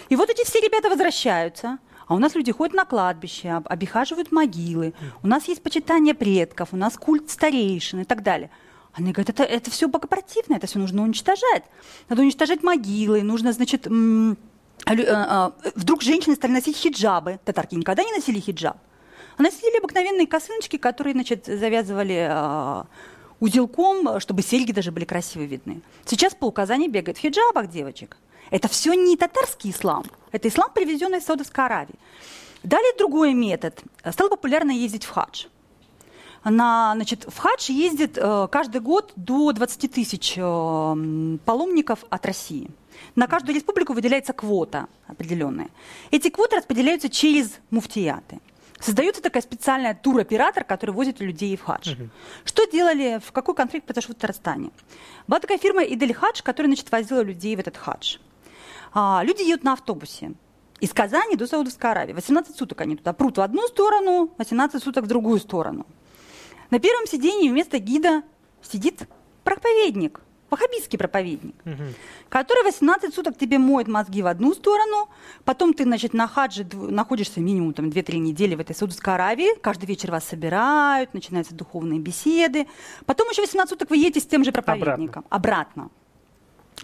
И 0.09 0.15
вот 0.15 0.29
эти 0.29 0.45
все 0.45 0.59
ребята 0.59 0.89
возвращаются, 0.89 1.79
а 2.07 2.13
у 2.15 2.19
нас 2.19 2.35
люди 2.35 2.51
ходят 2.51 2.75
на 2.75 2.85
кладбище, 2.85 3.61
обихаживают 3.65 4.31
могилы, 4.31 4.93
у 5.23 5.27
нас 5.27 5.47
есть 5.47 5.63
почитание 5.63 6.13
предков, 6.13 6.69
у 6.71 6.77
нас 6.77 6.97
культ 6.97 7.29
старейшин 7.29 8.01
и 8.01 8.03
так 8.03 8.21
далее. 8.21 8.49
Они 8.93 9.11
говорят, 9.11 9.29
это, 9.29 9.43
это 9.43 9.71
все 9.71 9.87
богопротивно, 9.87 10.55
это 10.55 10.67
все 10.67 10.79
нужно 10.79 11.03
уничтожать. 11.03 11.63
Надо 12.07 12.21
уничтожать 12.21 12.63
могилы, 12.63 13.23
нужно, 13.23 13.51
значит, 13.51 13.87
м- 13.87 14.37
а, 14.85 15.51
вдруг 15.75 16.01
женщины 16.01 16.35
стали 16.35 16.51
носить 16.51 16.77
хиджабы. 16.77 17.39
Татарки 17.43 17.75
никогда 17.75 18.03
не 18.03 18.13
носили 18.13 18.39
хиджаб. 18.39 18.77
А 19.37 19.43
носили 19.43 19.77
обыкновенные 19.79 20.27
косыночки, 20.27 20.77
которые, 20.77 21.13
значит, 21.13 21.45
завязывали 21.45 22.27
а, 22.29 22.85
узелком, 23.39 24.19
чтобы 24.19 24.41
серьги 24.41 24.71
даже 24.71 24.91
были 24.91 25.05
красиво 25.05 25.43
видны. 25.43 25.81
Сейчас 26.05 26.33
по 26.33 26.45
указанию 26.45 26.89
бегает 26.89 27.17
в 27.17 27.21
хиджабах 27.21 27.69
девочек. 27.69 28.17
Это 28.51 28.67
все 28.67 28.93
не 28.93 29.17
татарский 29.17 29.71
ислам, 29.71 30.03
это 30.31 30.47
ислам, 30.47 30.69
привезенный 30.73 31.17
из 31.17 31.25
Саудовской 31.25 31.65
Аравии. 31.65 31.95
Далее 32.63 32.93
другой 32.97 33.33
метод. 33.33 33.79
Стало 34.11 34.29
популярно 34.29 34.71
ездить 34.71 35.03
в 35.03 35.09
хадж. 35.09 35.45
На, 36.43 36.93
значит, 36.95 37.25
в 37.27 37.37
хадж 37.37 37.71
ездит 37.71 38.17
э, 38.17 38.47
каждый 38.51 38.79
год 38.79 39.13
до 39.15 39.51
20 39.51 39.91
тысяч 39.91 40.35
э, 40.37 41.37
паломников 41.43 42.05
от 42.09 42.25
России. 42.25 42.69
На 43.15 43.27
каждую 43.27 43.55
республику 43.55 43.93
выделяется 43.93 44.31
квота 44.31 44.87
определенная. 45.07 45.69
Эти 46.11 46.29
квоты 46.29 46.57
распределяются 46.57 47.09
через 47.09 47.51
муфтияты. 47.71 48.39
Создается 48.79 49.21
такая 49.21 49.41
специальная 49.41 49.95
туроператор, 49.95 50.63
который 50.63 50.91
возит 50.91 51.19
людей 51.19 51.55
в 51.55 51.63
хадж. 51.63 51.93
Угу. 51.93 52.09
Что 52.43 52.65
делали, 52.69 53.19
в 53.25 53.31
какой 53.31 53.55
конфликт 53.55 53.85
произошел 53.85 54.13
в 54.13 54.17
Татарстане? 54.17 54.71
Была 55.27 55.39
такая 55.39 55.57
фирма 55.57 55.83
Идель 55.83 56.13
Хадж, 56.13 56.41
которая 56.43 56.69
значит, 56.69 56.91
возила 56.91 57.21
людей 57.21 57.55
в 57.55 57.59
этот 57.59 57.77
хадж. 57.77 58.17
А, 58.93 59.21
люди 59.23 59.43
едут 59.43 59.63
на 59.63 59.73
автобусе 59.73 60.33
из 60.79 60.93
Казани 60.93 61.35
до 61.35 61.47
Саудовской 61.47 61.91
Аравии. 61.91 62.13
18 62.13 62.55
суток 62.55 62.81
они 62.81 62.97
туда 62.97 63.13
прут 63.13 63.37
в 63.37 63.41
одну 63.41 63.65
сторону, 63.67 64.31
18 64.37 64.83
суток 64.83 65.05
в 65.05 65.07
другую 65.07 65.39
сторону. 65.39 65.85
На 66.69 66.79
первом 66.79 67.07
сидении 67.07 67.49
вместо 67.49 67.79
гида 67.79 68.23
сидит 68.61 69.07
проповедник 69.43 70.19
ваххабистский 70.49 70.97
проповедник, 70.97 71.55
угу. 71.65 71.83
который 72.29 72.63
18 72.63 73.13
суток 73.13 73.37
тебе 73.37 73.57
моет 73.57 73.87
мозги 73.87 74.21
в 74.21 74.27
одну 74.27 74.53
сторону, 74.53 75.09
потом 75.43 75.73
ты, 75.73 75.83
значит, 75.83 76.13
на 76.13 76.27
хадже 76.27 76.65
находишься 76.73 77.39
минимум 77.39 77.73
там 77.73 77.89
2-3 77.89 78.17
недели 78.17 78.55
в 78.55 78.59
этой 78.59 78.75
Саудовской 78.75 79.13
Аравии, 79.13 79.57
каждый 79.59 79.85
вечер 79.85 80.11
вас 80.11 80.25
собирают, 80.25 81.13
начинаются 81.13 81.55
духовные 81.55 81.99
беседы, 81.99 82.67
потом 83.05 83.29
еще 83.29 83.41
18 83.41 83.69
суток 83.69 83.89
вы 83.89 83.97
едете 83.97 84.19
с 84.19 84.25
тем 84.25 84.43
же 84.43 84.51
проповедником. 84.51 85.25
Обратно. 85.29 85.83
Обратно. 85.85 85.89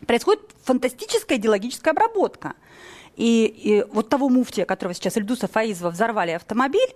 Происходит 0.07 0.41
фантастическая 0.63 1.37
идеологическая 1.37 1.91
обработка. 1.91 2.53
И, 3.17 3.45
и 3.45 3.85
вот 3.91 4.09
того 4.09 4.29
муфтия, 4.29 4.65
которого 4.65 4.93
сейчас 4.93 5.17
Ильдуса 5.17 5.47
Фаизова 5.47 5.91
взорвали 5.91 6.31
автомобиль, 6.31 6.95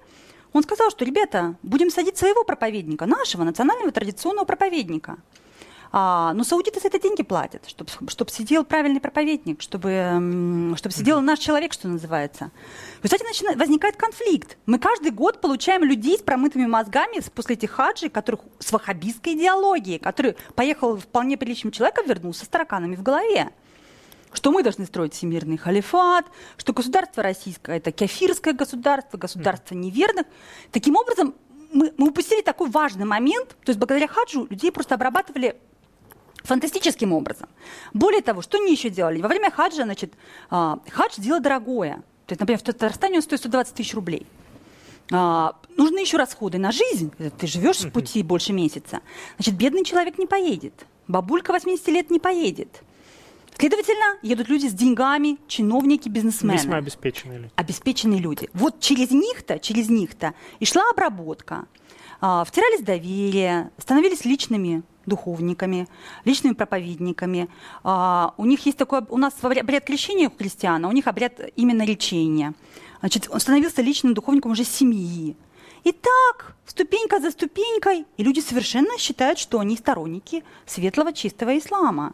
он 0.53 0.63
сказал, 0.63 0.89
что, 0.89 1.03
ребята, 1.03 1.55
будем 1.63 1.89
садить 1.89 2.17
своего 2.17 2.45
проповедника, 2.45 3.05
нашего 3.05 3.43
национального 3.43 3.91
традиционного 3.91 4.45
проповедника. 4.45 5.17
А, 5.97 6.33
но 6.33 6.43
саудиты 6.43 6.81
за 6.81 6.89
это 6.89 6.99
деньги 6.99 7.23
платят, 7.23 7.69
чтобы 7.69 7.89
чтоб 8.09 8.29
сидел 8.29 8.65
правильный 8.65 8.99
проповедник, 8.99 9.61
чтобы, 9.61 10.73
чтобы 10.75 10.93
сидел 10.93 11.21
наш 11.21 11.39
человек, 11.39 11.71
что 11.71 11.87
называется. 11.87 12.51
Вы 13.01 13.07
знаете, 13.07 13.23
начинает, 13.25 13.57
возникает 13.57 13.95
конфликт. 13.95 14.57
Мы 14.65 14.77
каждый 14.77 15.11
год 15.11 15.39
получаем 15.39 15.85
людей 15.85 16.17
с 16.17 16.21
промытыми 16.21 16.65
мозгами 16.65 17.21
после 17.33 17.55
этих 17.55 17.71
хаджи, 17.71 18.09
которых 18.09 18.41
с 18.59 18.73
ваххабистской 18.73 19.35
идеологией, 19.35 19.99
который 19.99 20.35
поехал 20.55 20.97
вполне 20.97 21.37
приличным 21.37 21.71
человеком, 21.71 22.07
вернулся 22.07 22.43
с 22.43 22.49
тараканами 22.49 22.97
в 22.97 23.01
голове 23.01 23.51
что 24.33 24.51
мы 24.51 24.63
должны 24.63 24.85
строить 24.85 25.13
всемирный 25.13 25.55
халифат, 25.55 26.25
что 26.57 26.73
государство 26.73 27.23
российское– 27.23 27.77
это 27.77 27.93
кефирское 27.93 28.53
государство, 28.53 29.15
государство 29.17 29.75
неверных. 29.75 30.25
Таким 30.71 30.97
образом, 30.97 31.35
мы, 31.71 31.93
мы 31.97 32.09
упустили 32.09 32.41
такой 32.41 32.69
важный 32.69 33.05
момент, 33.05 33.55
то 33.63 33.69
есть 33.69 33.79
благодаря 33.79 34.09
хаджу 34.09 34.45
людей 34.49 34.73
просто 34.73 34.95
обрабатывали 34.95 35.55
фантастическим 36.45 37.13
образом. 37.13 37.49
Более 37.93 38.21
того, 38.21 38.41
что 38.41 38.57
они 38.57 38.71
еще 38.71 38.89
делали? 38.89 39.21
Во 39.21 39.27
время 39.27 39.51
хаджа, 39.51 39.83
значит, 39.83 40.13
а, 40.49 40.79
хадж– 40.89 41.13
дело 41.17 41.39
дорогое. 41.39 42.03
То 42.25 42.33
есть, 42.33 42.39
например, 42.39 42.59
в 42.59 42.63
Татарстане 42.63 43.17
он 43.17 43.21
стоит 43.21 43.39
120 43.39 43.75
тысяч 43.75 43.93
рублей. 43.93 44.25
А, 45.11 45.55
нужны 45.77 45.99
еще 45.99 46.17
расходы 46.17 46.57
на 46.57 46.71
жизнь. 46.71 47.11
Ты 47.37 47.47
живешь 47.47 47.81
в 47.81 47.91
пути 47.91 48.23
больше 48.23 48.53
месяца. 48.53 49.01
Значит, 49.37 49.55
бедный 49.55 49.83
человек 49.83 50.17
не 50.17 50.25
поедет. 50.25 50.85
Бабулька 51.07 51.51
80 51.51 51.87
лет 51.89 52.09
не 52.09 52.19
поедет. 52.19 52.81
Следовательно, 53.57 54.17
едут 54.21 54.49
люди 54.49 54.67
с 54.67 54.73
деньгами, 54.73 55.37
чиновники, 55.47 56.09
бизнесмены. 56.09 56.57
Весьма 56.57 56.77
обеспеченные 56.77 57.37
люди. 57.39 57.51
Обеспеченные 57.55 58.19
люди. 58.19 58.49
Вот 58.53 58.81
через 58.81 59.11
них-то, 59.11 59.59
через 59.59 59.87
них-то 59.89 60.33
и 60.59 60.65
шла 60.65 60.83
обработка. 60.91 61.65
А, 62.19 62.43
втирались 62.43 62.81
доверие, 62.81 63.71
становились 63.77 64.25
личными 64.25 64.83
духовниками, 65.05 65.87
личными 66.23 66.53
проповедниками. 66.53 67.49
А, 67.83 68.33
у 68.37 68.45
них 68.45 68.65
есть 68.65 68.77
такой, 68.77 69.01
у 69.09 69.17
нас 69.17 69.33
обряд 69.41 69.85
крещения 69.85 70.29
у 70.29 70.35
христиан, 70.35 70.85
а 70.85 70.87
у 70.87 70.91
них 70.91 71.07
обряд 71.07 71.39
именно 71.55 71.83
лечения. 71.85 72.53
Значит, 72.99 73.27
он 73.29 73.39
становился 73.39 73.81
личным 73.81 74.13
духовником 74.13 74.51
уже 74.51 74.63
семьи. 74.63 75.35
И 75.85 75.91
так, 75.91 76.55
ступенька 76.65 77.19
за 77.19 77.29
ступенькой, 77.29 78.05
и 78.17 78.23
люди 78.23 78.39
совершенно 78.39 78.97
считают, 78.97 79.37
что 79.37 79.59
они 79.59 79.77
сторонники 79.77 80.43
светлого, 80.65 81.13
чистого 81.13 81.55
ислама. 81.55 82.13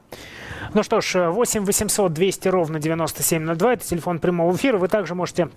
Ну 0.74 0.84
что 0.84 1.00
ж, 1.00 1.32
8 1.32 1.64
800 1.64 2.12
200 2.12 2.48
ровно 2.50 2.80
9702, 2.80 3.74
это 3.74 3.86
телефон 3.86 4.20
прямого 4.20 4.54
эфира. 4.54 4.78
Вы 4.78 4.90
также 4.90 5.16
можете 5.16 5.50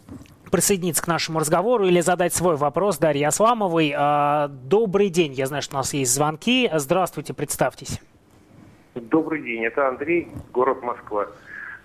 присоединиться 0.54 1.02
к 1.02 1.08
нашему 1.08 1.40
разговору 1.40 1.84
или 1.84 2.00
задать 2.00 2.32
свой 2.32 2.54
вопрос 2.54 2.98
Дарье 2.98 3.26
Асламовой. 3.26 3.92
А, 3.96 4.46
добрый 4.46 5.08
день, 5.08 5.32
я 5.32 5.46
знаю, 5.46 5.64
что 5.64 5.74
у 5.74 5.78
нас 5.78 5.92
есть 5.94 6.14
звонки. 6.14 6.70
Здравствуйте, 6.72 7.34
представьтесь. 7.34 8.00
Добрый 8.94 9.42
день, 9.42 9.64
это 9.64 9.88
Андрей, 9.88 10.28
город 10.52 10.80
Москва. 10.80 11.26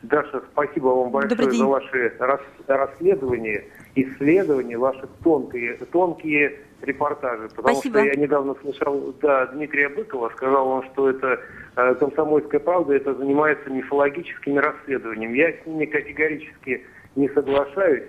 Даша, 0.03 0.43
спасибо 0.51 0.89
вам 0.89 1.09
большое 1.09 1.51
за 1.51 1.65
ваши 1.65 2.13
рас, 2.19 2.41
расследования, 2.67 3.63
исследования, 3.95 4.77
ваши 4.77 5.07
тонкие, 5.23 5.73
тонкие 5.91 6.59
репортажи. 6.83 7.49
Потому 7.55 7.77
спасибо. 7.77 8.01
что 8.01 8.07
я 8.07 8.13
недавно 8.13 8.53
слышал 8.61 9.15
да, 9.19 9.47
Дмитрия 9.47 9.89
Быкова, 9.89 10.29
сказал 10.35 10.67
он, 10.67 10.83
что 10.91 11.09
это 11.09 11.39
э, 11.75 11.95
комсомольская 11.95 12.59
правда, 12.59 12.93
это 12.93 13.15
занимается 13.15 13.67
мифологическими 13.71 14.59
расследованиями. 14.59 15.37
Я 15.37 15.53
с 15.53 15.65
ними 15.65 15.85
категорически 15.85 16.85
не 17.15 17.29
соглашаюсь. 17.29 18.03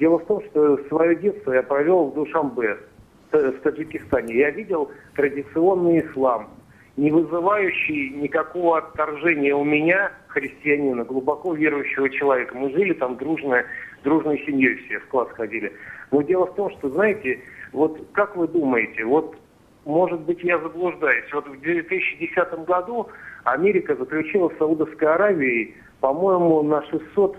Дело 0.00 0.18
в 0.18 0.26
том, 0.26 0.42
что 0.50 0.78
свое 0.88 1.16
детство 1.16 1.52
я 1.52 1.62
провел 1.62 2.06
в 2.06 2.14
Душамбе. 2.14 2.78
в 3.32 3.60
Таджикистане, 3.62 4.36
я 4.36 4.50
видел 4.50 4.90
традиционный 5.14 6.00
ислам, 6.00 6.50
не 6.96 7.10
вызывающий 7.10 8.10
никакого 8.10 8.78
отторжения 8.78 9.54
у 9.54 9.64
меня, 9.64 10.12
христианина, 10.28 11.04
глубоко 11.04 11.54
верующего 11.54 12.10
человека. 12.10 12.56
Мы 12.56 12.70
жили 12.70 12.92
там 12.92 13.16
дружно, 13.16 13.64
дружной 14.04 14.38
семьей 14.46 14.76
все, 14.76 15.00
в 15.00 15.06
класс 15.06 15.28
ходили. 15.30 15.72
Но 16.10 16.22
дело 16.22 16.46
в 16.46 16.54
том, 16.54 16.70
что, 16.70 16.90
знаете, 16.90 17.40
вот 17.72 18.00
как 18.12 18.36
вы 18.36 18.46
думаете, 18.46 19.04
вот 19.04 19.36
может 19.84 20.20
быть 20.20 20.42
я 20.42 20.58
заблуждаюсь, 20.58 21.30
вот 21.32 21.46
в 21.48 21.60
2010 21.60 22.64
году 22.64 23.08
Америка 23.44 23.94
заключила 23.96 24.48
с 24.50 24.58
Саудовской 24.58 25.08
Аравией, 25.08 25.74
по-моему, 26.00 26.62
на 26.62 26.82
600 26.86 27.36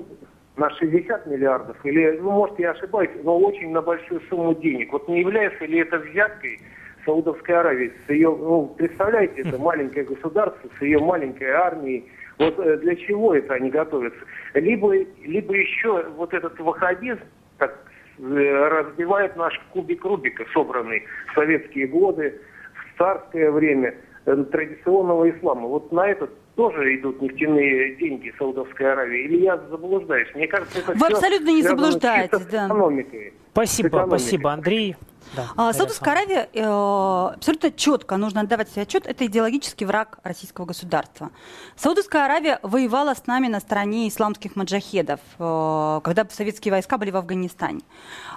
на 0.57 0.69
60 0.69 1.27
миллиардов, 1.27 1.77
или, 1.83 2.17
ну, 2.21 2.31
может, 2.31 2.57
я 2.59 2.71
ошибаюсь, 2.71 3.09
но 3.23 3.37
очень 3.37 3.71
на 3.71 3.81
большую 3.81 4.21
сумму 4.29 4.55
денег. 4.55 4.93
Вот 4.93 5.07
не 5.07 5.19
является 5.19 5.65
ли 5.65 5.79
это 5.79 5.97
взяткой 5.99 6.59
Саудовской 7.05 7.55
Аравии 7.55 7.91
с 8.07 8.09
ее, 8.09 8.29
ну, 8.29 8.73
представляете, 8.77 9.41
это 9.41 9.57
маленькое 9.57 10.05
государство 10.05 10.69
с 10.79 10.81
ее 10.81 10.99
маленькой 10.99 11.49
армией, 11.49 12.05
вот 12.37 12.57
э, 12.59 12.77
для 12.77 12.95
чего 12.95 13.35
это 13.35 13.53
они 13.53 13.69
готовятся? 13.69 14.19
Либо, 14.53 14.93
либо 15.23 15.53
еще 15.53 16.03
вот 16.15 16.33
этот 16.33 16.59
ваххабизм, 16.59 17.21
так 17.57 17.77
э, 18.17 18.67
разбивает 18.67 19.35
наш 19.35 19.59
кубик 19.71 20.03
Рубика, 20.03 20.45
собранный 20.53 21.03
в 21.31 21.35
советские 21.35 21.87
годы, 21.87 22.39
в 22.73 22.97
царское 22.97 23.51
время 23.51 23.95
э, 24.25 24.35
традиционного 24.51 25.29
ислама. 25.29 25.67
Вот 25.67 25.91
на 25.91 26.07
этот 26.07 26.31
тоже 26.55 26.95
идут 26.95 27.21
нефтяные 27.21 27.95
деньги 27.95 28.33
Саудовской 28.37 28.91
Аравии? 28.91 29.25
Или 29.25 29.43
я 29.43 29.57
заблуждаюсь? 29.69 30.29
Мне 30.35 30.47
кажется, 30.47 30.79
это 30.79 30.93
Вы 30.93 31.07
абсолютно 31.07 31.49
не 31.49 31.61
заблуждаетесь, 31.61 32.45
да. 32.45 32.67
экономикой. 32.67 33.33
Спасибо, 33.51 34.05
спасибо, 34.07 34.51
Андрей. 34.53 34.95
Да, 35.35 35.47
а, 35.55 35.73
Саудовская 35.73 36.13
Аравия 36.13 36.49
э, 36.53 37.33
абсолютно 37.35 37.71
четко 37.71 38.17
нужно 38.17 38.41
отдавать 38.41 38.69
себе 38.69 38.83
отчет, 38.83 39.07
это 39.07 39.25
идеологический 39.25 39.85
враг 39.85 40.19
российского 40.23 40.65
государства. 40.65 41.31
Саудовская 41.75 42.25
Аравия 42.25 42.59
воевала 42.61 43.15
с 43.15 43.25
нами 43.25 43.47
на 43.47 43.59
стороне 43.59 44.07
исламских 44.07 44.55
маджахедов, 44.55 45.19
э, 45.39 46.01
когда 46.03 46.27
советские 46.29 46.73
войска 46.73 46.97
были 46.97 47.11
в 47.11 47.17
Афганистане. 47.17 47.81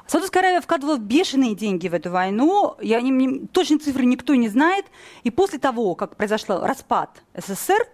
Саудовская 0.07 0.43
Аравия 0.43 0.61
вкладывала 0.61 0.97
бешеные 0.97 1.55
деньги 1.55 1.89
в 1.89 1.95
эту 1.95 2.11
войну, 2.11 2.77
я 2.81 3.01
не, 3.01 3.11
не, 3.11 3.47
точные 3.49 3.79
цифры 3.79 4.07
никто 4.07 4.35
не 4.35 4.49
знает, 4.49 4.87
и 5.25 5.31
после 5.31 5.59
того, 5.59 5.95
как 5.95 6.17
произошел 6.17 6.65
распад 6.65 7.23
СССР, 7.35 7.87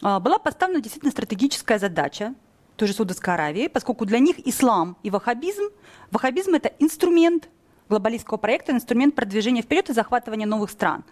была 0.00 0.38
поставлена 0.38 0.80
действительно 0.80 1.12
стратегическая 1.12 1.78
задача 1.78 2.34
той 2.76 2.88
же 2.88 2.94
Саудовской 2.94 3.34
Аравии, 3.34 3.66
поскольку 3.66 4.06
для 4.06 4.20
них 4.20 4.38
ислам 4.46 4.96
и 5.02 5.10
ваххабизм, 5.10 5.64
ваххабизм 6.10 6.54
это 6.54 6.70
инструмент 6.78 7.48
глобалистского 7.88 8.36
проекта 8.36 8.72
инструмент 8.72 9.14
продвижения 9.14 9.62
вперед 9.62 9.90
и 9.90 9.92
захватывания 9.92 10.46
новых 10.46 10.70
стран. 10.70 11.04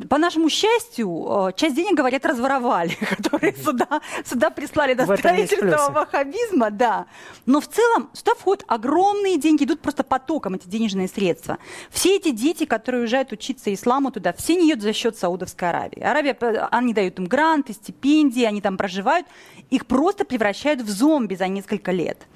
А, 0.00 0.06
по 0.06 0.18
нашему 0.18 0.48
счастью, 0.48 1.08
а, 1.28 1.52
часть 1.52 1.76
денег, 1.76 1.96
говорят, 1.96 2.24
разворовали, 2.24 2.96
которые 3.16 3.54
сюда, 3.54 4.00
сюда 4.24 4.50
прислали 4.50 4.94
до 4.94 5.04
строительства 5.16 5.90
ваххабизма, 5.90 6.70
да. 6.70 7.06
Но 7.46 7.60
в 7.60 7.68
целом 7.68 8.10
сюда 8.12 8.32
входят 8.34 8.64
огромные 8.68 9.38
деньги, 9.38 9.64
идут 9.64 9.80
просто 9.80 10.04
потоком 10.04 10.54
эти 10.54 10.68
денежные 10.68 11.08
средства. 11.08 11.58
Все 11.90 12.16
эти 12.16 12.30
дети, 12.30 12.64
которые 12.64 13.02
уезжают 13.02 13.32
учиться 13.32 13.72
исламу 13.72 14.10
туда, 14.10 14.32
все 14.32 14.56
не 14.56 14.70
идут 14.70 14.82
за 14.82 14.92
счет 14.92 15.16
Саудовской 15.16 15.68
Аравии. 15.68 16.00
Аравия, 16.00 16.36
они 16.70 16.94
дают 16.94 17.18
им 17.18 17.26
гранты, 17.26 17.72
стипендии, 17.72 18.44
они 18.44 18.60
там 18.60 18.76
проживают. 18.76 19.26
Их 19.70 19.86
просто 19.86 20.24
превращают 20.24 20.80
в 20.80 20.90
зомби 20.90 21.34
за 21.34 21.48
несколько 21.48 21.92
лет. 21.92 22.26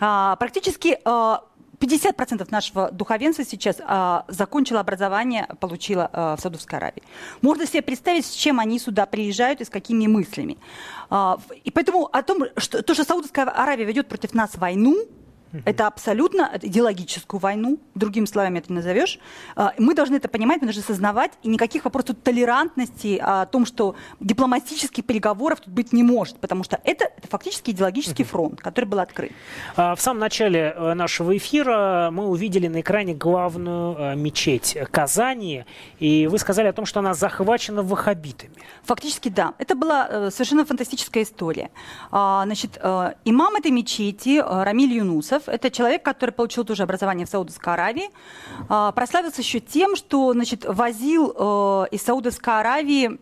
А, 0.00 0.36
практически 0.36 0.98
50% 1.80 2.46
нашего 2.50 2.90
духовенства 2.90 3.44
сейчас 3.44 3.80
а, 3.84 4.24
закончило 4.28 4.80
образование, 4.80 5.46
получило 5.60 6.10
а, 6.12 6.36
в 6.36 6.40
Саудовской 6.40 6.78
Аравии. 6.78 7.02
Можно 7.40 7.66
себе 7.66 7.82
представить, 7.82 8.26
с 8.26 8.30
чем 8.30 8.60
они 8.60 8.78
сюда 8.78 9.06
приезжают 9.06 9.60
и 9.60 9.64
с 9.64 9.70
какими 9.70 10.06
мыслями. 10.06 10.58
А, 11.10 11.38
и 11.64 11.70
поэтому 11.70 12.08
о 12.12 12.22
том, 12.22 12.44
что 12.56 12.82
то, 12.82 12.94
что 12.94 13.04
Саудовская 13.04 13.44
Аравия 13.44 13.84
ведет 13.84 14.08
против 14.08 14.34
нас 14.34 14.56
войну, 14.56 14.96
это 15.64 15.86
абсолютно 15.86 16.50
идеологическую 16.60 17.40
войну, 17.40 17.78
другими 17.94 18.26
словами 18.26 18.58
это 18.58 18.70
не 18.70 18.76
назовешь. 18.76 19.18
А, 19.56 19.72
мы 19.78 19.94
должны 19.94 20.16
это 20.16 20.28
понимать, 20.28 20.60
мы 20.60 20.66
должны 20.66 20.80
осознавать, 20.80 21.32
и 21.42 21.48
никаких 21.48 21.84
вопросов 21.84 22.16
толерантности 22.22 23.18
о 23.20 23.46
том, 23.46 23.66
что 23.66 23.94
дипломатических 24.20 25.04
переговоров 25.04 25.60
тут 25.60 25.72
быть 25.72 25.92
не 25.92 26.02
может, 26.02 26.38
потому 26.38 26.64
что 26.64 26.80
это, 26.84 27.06
это 27.16 27.28
фактически 27.28 27.70
идеологический 27.70 28.24
фронт, 28.24 28.60
который 28.60 28.84
был 28.84 29.00
открыт. 29.00 29.32
А, 29.76 29.94
в 29.94 30.00
самом 30.00 30.20
начале 30.20 30.74
э, 30.76 30.94
нашего 30.94 31.36
эфира 31.36 32.10
мы 32.12 32.28
увидели 32.28 32.68
на 32.68 32.80
экране 32.80 33.14
главную 33.14 33.96
э, 33.98 34.16
мечеть 34.16 34.76
Казани, 34.90 35.64
и 35.98 36.26
вы 36.26 36.38
сказали 36.38 36.68
о 36.68 36.72
том, 36.72 36.86
что 36.86 37.00
она 37.00 37.14
захвачена 37.14 37.82
ваххабитами. 37.82 38.52
Фактически 38.84 39.28
да. 39.28 39.54
Это 39.58 39.74
была 39.74 40.06
э, 40.08 40.30
совершенно 40.30 40.64
фантастическая 40.64 41.22
история. 41.22 41.70
А, 42.10 42.44
значит, 42.44 42.78
имам 43.24 43.56
этой 43.56 43.70
мечети 43.70 44.42
Рамиль 44.46 44.92
Юнусов, 44.92 45.37
Мухаммедов. 45.38 45.48
Это 45.48 45.70
человек, 45.70 46.02
который 46.02 46.30
получил 46.30 46.64
тоже 46.64 46.82
образование 46.82 47.26
в 47.26 47.30
Саудовской 47.30 47.72
Аравии. 47.72 48.10
А, 48.68 48.92
прославился 48.92 49.42
еще 49.42 49.60
тем, 49.60 49.96
что 49.96 50.32
значит, 50.32 50.64
возил 50.64 51.32
э, 51.36 51.86
из 51.90 52.02
Саудовской 52.02 52.60
Аравии 52.60 53.18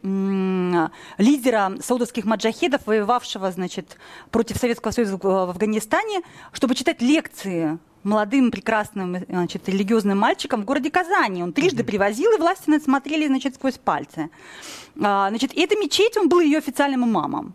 лидера 1.18 1.72
саудовских 1.80 2.24
маджахедов, 2.24 2.86
воевавшего 2.86 3.50
значит, 3.50 3.96
против 4.30 4.56
Советского 4.56 4.92
Союза 4.92 5.18
в 5.20 5.50
Афганистане, 5.50 6.22
чтобы 6.52 6.74
читать 6.74 7.02
лекции 7.02 7.78
молодым, 8.02 8.50
прекрасным, 8.50 9.16
значит, 9.28 9.68
религиозным 9.68 10.18
мальчиком 10.18 10.62
в 10.62 10.64
городе 10.64 10.90
Казани. 10.90 11.42
Он 11.42 11.52
трижды 11.52 11.82
привозил, 11.82 12.32
и 12.32 12.38
власти 12.38 12.78
смотрели, 12.78 13.26
значит, 13.26 13.56
сквозь 13.56 13.78
пальцы. 13.78 14.30
А, 15.00 15.28
значит, 15.30 15.52
эта 15.56 15.76
мечеть, 15.76 16.16
он 16.16 16.28
был 16.28 16.40
ее 16.40 16.58
официальным 16.58 17.04
имамом. 17.04 17.54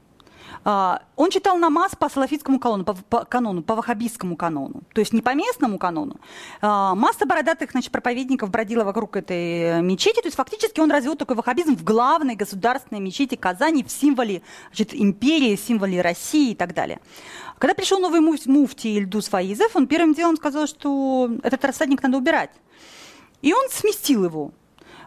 А, 0.64 1.02
он 1.16 1.32
читал 1.32 1.58
намаз 1.58 1.96
по 1.96 2.08
салафитскому 2.10 2.60
канону, 2.60 2.84
по, 2.84 2.94
по 2.94 3.26
канону, 3.26 3.64
по 3.64 3.76
ваххабистскому 3.76 4.36
канону, 4.36 4.82
то 4.94 5.02
есть 5.02 5.12
не 5.12 5.22
по 5.22 5.34
местному 5.34 5.80
канону. 5.80 6.18
А, 6.62 6.94
масса 6.94 7.26
бородатых 7.26 7.72
значит, 7.72 7.92
проповедников 7.92 8.52
бродила 8.52 8.84
вокруг 8.84 9.16
этой 9.16 9.82
мечети, 9.82 10.22
то 10.22 10.28
есть 10.28 10.38
фактически 10.38 10.80
он 10.80 10.92
развел 10.92 11.16
такой 11.16 11.36
ваххабизм 11.36 11.76
в 11.76 11.84
главной 11.84 12.36
государственной 12.36 13.02
мечети 13.02 13.36
Казани, 13.36 13.84
в 13.84 13.92
символе 13.92 14.44
значит, 14.68 14.94
империи, 14.94 15.56
символе 15.56 16.02
России 16.02 16.52
и 16.52 16.56
так 16.56 16.74
далее. 16.74 17.00
Когда 17.58 17.74
пришел 17.74 18.00
новый 18.00 18.22
муфти 18.22 18.88
Ильдус 18.88 19.30
Фаизов, 19.30 19.76
он 19.76 19.88
первым 19.88 20.14
делом 20.14 20.36
сказал, 20.36 20.68
что 20.68 21.30
этот 21.44 21.64
рассадник 21.66 22.04
надо 22.04 22.18
убирать. 22.18 22.52
И 23.42 23.54
он 23.54 23.70
сместил 23.70 24.26
его. 24.26 24.52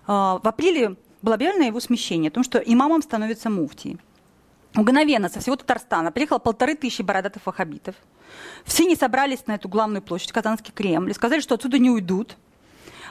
А, 0.07 0.41
в 0.43 0.49
апреле 0.49 0.97
было 1.23 1.37
объявлено 1.37 1.65
его 1.65 1.81
смещение, 1.81 2.29
о 2.29 2.33
том, 2.33 2.43
что 2.43 2.59
имамом 2.59 3.03
становится 3.03 3.51
муфтий. 3.51 3.99
Мгновенно 4.75 5.29
со 5.29 5.41
всего 5.41 5.57
Татарстана 5.57 6.11
приехало 6.11 6.39
полторы 6.39 6.75
тысячи 6.75 7.03
бородатых 7.03 7.47
ваххабитов. 7.47 7.95
Все 8.65 8.85
не 8.85 8.97
собрались 8.97 9.47
на 9.47 9.55
эту 9.55 9.69
главную 9.69 10.03
площадь, 10.03 10.33
Казанский 10.33 10.73
Кремль, 10.73 11.11
и 11.11 11.15
сказали, 11.15 11.41
что 11.41 11.55
отсюда 11.55 11.79
не 11.79 11.91
уйдут. 11.91 12.37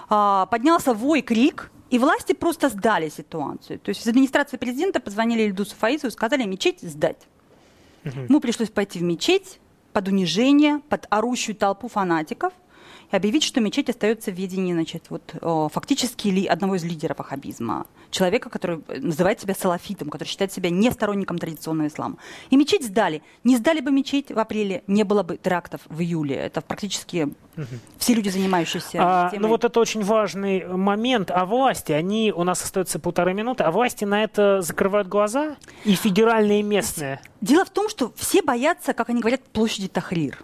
А, 0.09 0.45
поднялся 0.47 0.93
вой, 0.93 1.21
крик, 1.21 1.71
и 1.89 1.99
власти 1.99 2.33
просто 2.33 2.69
сдали 2.69 3.07
ситуацию. 3.09 3.79
То 3.79 3.89
есть 3.89 4.01
из 4.01 4.07
администрации 4.07 4.57
президента 4.57 4.99
позвонили 4.99 5.43
Ильдусу 5.43 5.75
Фаизу 5.75 6.07
и 6.07 6.11
сказали 6.11 6.43
мечеть 6.43 6.81
сдать. 6.81 7.27
Угу. 8.03 8.19
Ему 8.29 8.39
пришлось 8.41 8.69
пойти 8.69 8.99
в 8.99 9.03
мечеть 9.03 9.59
под 9.93 10.07
унижение, 10.09 10.79
под 10.89 11.05
орущую 11.09 11.55
толпу 11.55 11.87
фанатиков 11.87 12.51
и 13.13 13.15
объявить, 13.15 13.43
что 13.43 13.61
мечеть 13.61 13.89
остается 13.89 14.31
в 14.31 14.35
ведении 14.35 14.73
значит, 14.73 15.05
вот, 15.09 15.35
фактически 15.71 16.29
ли, 16.29 16.45
одного 16.45 16.75
из 16.75 16.83
лидеров 16.83 17.19
ваххабизма, 17.19 17.85
человека, 18.09 18.49
который 18.49 18.81
называет 18.87 19.39
себя 19.39 19.53
салафитом, 19.53 20.09
который 20.09 20.27
считает 20.27 20.51
себя 20.51 20.69
не 20.69 20.91
сторонником 20.91 21.37
традиционного 21.37 21.87
ислама. 21.87 22.17
И 22.49 22.57
мечеть 22.57 22.85
сдали. 22.85 23.21
Не 23.43 23.57
сдали 23.57 23.81
бы 23.81 23.91
мечеть 23.91 24.31
в 24.31 24.39
апреле, 24.39 24.83
не 24.87 25.03
было 25.03 25.23
бы 25.23 25.37
терактов 25.37 25.81
в 25.89 26.01
июле. 26.01 26.35
Это 26.35 26.61
практически 26.61 27.23
угу. 27.55 27.65
все 27.97 28.13
люди, 28.13 28.29
занимающиеся 28.29 28.97
а, 28.99 29.31
Ну 29.37 29.47
вот 29.47 29.63
это 29.63 29.79
очень 29.79 30.03
важный 30.03 30.65
момент. 30.65 31.29
А 31.31 31.45
власти, 31.45 31.91
они, 31.91 32.31
у 32.31 32.43
нас 32.43 32.63
остается 32.63 32.99
полторы 32.99 33.33
минуты, 33.33 33.63
а 33.63 33.71
власти 33.71 34.05
на 34.05 34.23
это 34.23 34.61
закрывают 34.61 35.07
глаза? 35.07 35.55
И 35.85 35.95
федеральные, 35.95 36.61
и 36.61 36.63
местные? 36.63 37.19
Дело 37.41 37.65
в 37.65 37.69
том, 37.69 37.89
что 37.89 38.11
все 38.15 38.41
боятся, 38.41 38.93
как 38.93 39.09
они 39.09 39.19
говорят, 39.19 39.41
площади 39.41 39.87
Тахрир. 39.87 40.43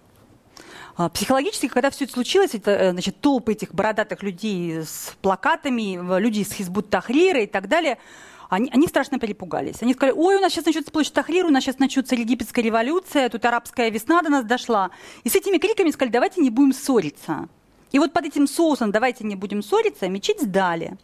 А, 1.00 1.08
психологически, 1.08 1.70
когда 1.70 1.92
все 1.92 2.04
это 2.04 2.12
случилось, 2.12 2.54
это, 2.56 2.72
э, 2.72 2.92
значит, 2.92 3.22
толпы 3.22 3.54
этих 3.54 3.74
бородатых 3.74 4.22
людей 4.22 4.82
с 4.82 5.16
плакатами, 5.22 5.98
люди 6.20 6.40
из 6.40 6.52
Хизбут 6.52 6.90
Тахрира 6.90 7.42
и 7.42 7.48
так 7.48 7.70
далее, 7.70 8.00
они, 8.50 8.70
они 8.74 8.86
страшно 8.86 9.18
перепугались. 9.18 9.82
Они 9.82 9.94
сказали, 9.94 10.14
ой, 10.18 10.36
у 10.36 10.42
нас 10.42 10.52
сейчас 10.52 10.66
начнется 10.66 10.92
площадь 10.92 11.14
Тахрир, 11.14 11.46
у 11.46 11.52
нас 11.52 11.64
сейчас 11.64 11.80
начнется 11.80 12.16
египетская 12.16 12.66
революция, 12.66 13.30
тут 13.30 13.46
арабская 13.46 13.90
весна 13.90 14.22
до 14.22 14.30
нас 14.30 14.44
дошла. 14.44 14.92
И 15.24 15.30
с 15.30 15.36
этими 15.38 15.58
криками 15.58 15.90
сказали, 15.92 16.12
давайте 16.12 16.42
не 16.42 16.50
будем 16.50 16.74
ссориться. 16.74 17.48
И 17.92 18.00
вот 18.00 18.14
под 18.14 18.26
этим 18.26 18.48
соусом 18.48 18.92
«давайте 18.92 19.24
не 19.24 19.36
будем 19.36 19.64
ссориться» 19.64 20.08
мечеть 20.08 20.42
сдали. 20.42 20.98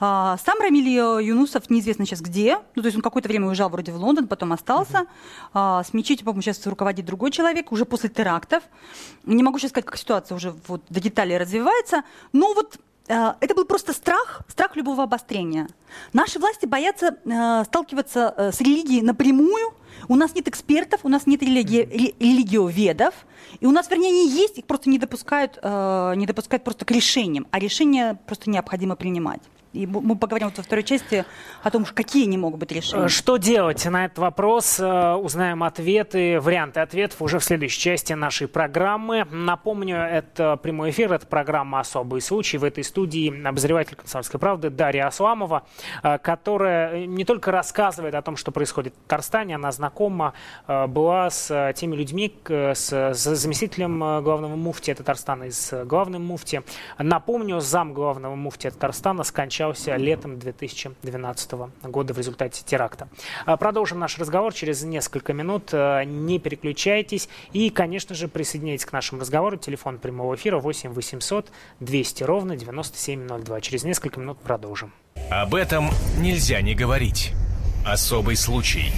А, 0.00 0.36
сам 0.44 0.58
Рамиль 0.60 0.88
Юнусов 0.88 1.68
неизвестно 1.70 2.06
сейчас 2.06 2.20
где. 2.20 2.58
Ну, 2.74 2.82
то 2.82 2.86
есть 2.86 2.96
он 2.96 3.02
какое-то 3.02 3.28
время 3.28 3.48
уезжал 3.48 3.68
вроде 3.68 3.92
в 3.92 3.96
Лондон, 3.96 4.28
потом 4.28 4.52
остался. 4.52 5.06
А, 5.52 5.82
с 5.82 5.92
мечетью, 5.92 6.24
по-моему, 6.24 6.42
сейчас 6.42 6.64
руководит 6.66 7.04
другой 7.06 7.30
человек, 7.30 7.72
уже 7.72 7.84
после 7.84 8.08
терактов. 8.08 8.62
Не 9.24 9.42
могу 9.42 9.58
сейчас 9.58 9.70
сказать, 9.70 9.86
как 9.86 9.96
ситуация 9.96 10.36
уже 10.36 10.54
вот 10.68 10.82
до 10.88 11.00
деталей 11.00 11.36
развивается. 11.36 12.02
Но 12.32 12.54
вот 12.54 12.78
э, 13.08 13.32
это 13.40 13.54
был 13.54 13.64
просто 13.64 13.92
страх, 13.92 14.42
страх 14.48 14.76
любого 14.76 15.02
обострения. 15.02 15.68
Наши 16.12 16.38
власти 16.38 16.66
боятся 16.66 17.16
сталкиваться 17.66 18.34
э, 18.36 18.52
с 18.52 18.60
религией 18.60 19.02
напрямую. 19.02 19.74
У 20.06 20.14
нас 20.14 20.34
нет 20.34 20.48
экспертов, 20.48 21.00
у 21.02 21.08
нас 21.08 21.26
нет 21.26 21.42
религи- 21.42 22.14
религиоведов, 22.20 23.14
и 23.60 23.66
у 23.66 23.70
нас, 23.70 23.90
вернее, 23.90 24.08
они 24.08 24.30
есть, 24.30 24.58
их 24.58 24.66
просто 24.66 24.90
не 24.90 24.98
допускают, 24.98 25.58
э, 25.60 26.12
не 26.16 26.26
допускают 26.26 26.62
просто 26.62 26.84
к 26.84 26.90
решениям, 26.90 27.46
а 27.50 27.58
решения 27.58 28.18
просто 28.26 28.50
необходимо 28.50 28.94
принимать. 28.94 29.40
И 29.74 29.86
мы 29.86 30.16
поговорим 30.16 30.48
вот 30.48 30.56
во 30.56 30.62
второй 30.62 30.82
части 30.82 31.26
о 31.62 31.70
том, 31.70 31.84
какие 31.84 32.26
они 32.26 32.38
могут 32.38 32.60
быть 32.60 32.72
решения. 32.72 33.04
Э, 33.04 33.08
что 33.08 33.36
делать 33.36 33.84
на 33.84 34.06
этот 34.06 34.18
вопрос? 34.18 34.80
Э, 34.80 35.12
узнаем 35.14 35.62
ответы, 35.62 36.40
варианты 36.40 36.80
ответов 36.80 37.20
уже 37.20 37.38
в 37.38 37.44
следующей 37.44 37.78
части 37.78 38.14
нашей 38.14 38.48
программы. 38.48 39.26
Напомню, 39.30 39.98
это 39.98 40.56
прямой 40.56 40.90
эфир, 40.90 41.12
это 41.12 41.26
программа 41.26 41.80
«Особый 41.80 42.22
случай». 42.22 42.56
В 42.56 42.64
этой 42.64 42.82
студии 42.82 43.46
обозреватель 43.46 43.96
«Комсомольской 43.96 44.40
правды» 44.40 44.70
Дарья 44.70 45.06
Асламова, 45.06 45.64
э, 46.02 46.16
которая 46.16 47.06
не 47.06 47.26
только 47.26 47.50
рассказывает 47.50 48.14
о 48.14 48.22
том, 48.22 48.36
что 48.36 48.52
происходит 48.52 48.94
в 48.94 49.02
Татарстане, 49.02 49.56
она 49.56 49.70
знакома 49.70 50.32
была 50.66 51.30
с 51.30 51.72
теми 51.74 51.94
людьми, 51.94 52.34
с, 52.48 52.90
с 52.92 53.34
заместителем 53.36 54.22
главного 54.22 54.56
муфтия 54.56 54.94
Татарстана 54.94 55.44
и 55.44 55.50
с 55.50 55.84
главным 55.84 56.24
муфтием. 56.24 56.64
Напомню, 56.98 57.60
зам 57.60 57.92
главного 57.92 58.34
муфтия 58.34 58.70
Татарстана 58.70 59.24
скончался 59.24 59.57
скончался 59.58 59.96
летом 59.96 60.38
2012 60.38 61.52
года 61.82 62.14
в 62.14 62.18
результате 62.18 62.62
теракта. 62.64 63.08
А, 63.44 63.56
продолжим 63.56 63.98
наш 63.98 64.16
разговор 64.16 64.54
через 64.54 64.84
несколько 64.84 65.32
минут. 65.32 65.70
А, 65.72 66.04
не 66.04 66.38
переключайтесь. 66.38 67.28
И, 67.52 67.70
конечно 67.70 68.14
же, 68.14 68.28
присоединяйтесь 68.28 68.86
к 68.86 68.92
нашему 68.92 69.20
разговору. 69.20 69.56
Телефон 69.56 69.98
прямого 69.98 70.36
эфира 70.36 70.58
8 70.58 70.92
800 70.92 71.50
200 71.80 72.22
ровно 72.22 72.56
9702. 72.56 73.60
Через 73.60 73.82
несколько 73.82 74.20
минут 74.20 74.38
продолжим. 74.38 74.92
Об 75.28 75.56
этом 75.56 75.90
нельзя 76.18 76.60
не 76.60 76.74
говорить. 76.76 77.32
Особый 77.84 78.36
случай. 78.36 78.92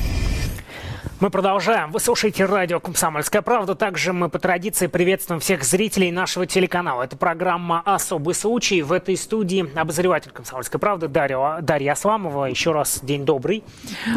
Мы 1.20 1.28
продолжаем. 1.28 1.92
Вы 1.92 2.00
слушаете 2.00 2.46
радио 2.46 2.80
«Комсомольская 2.80 3.42
правда». 3.42 3.74
Также 3.74 4.14
мы 4.14 4.30
по 4.30 4.38
традиции 4.38 4.86
приветствуем 4.86 5.38
всех 5.38 5.64
зрителей 5.64 6.10
нашего 6.10 6.46
телеканала. 6.46 7.02
Это 7.02 7.18
программа 7.18 7.82
«Особый 7.84 8.34
случай». 8.34 8.80
В 8.80 8.90
этой 8.90 9.18
студии 9.18 9.70
обозреватель 9.78 10.30
«Комсомольской 10.30 10.80
правды» 10.80 11.08
Дарья, 11.08 11.58
Дарья 11.60 11.92
Асламова. 11.92 12.46
Еще 12.46 12.72
раз 12.72 13.00
день 13.02 13.26
добрый. 13.26 13.62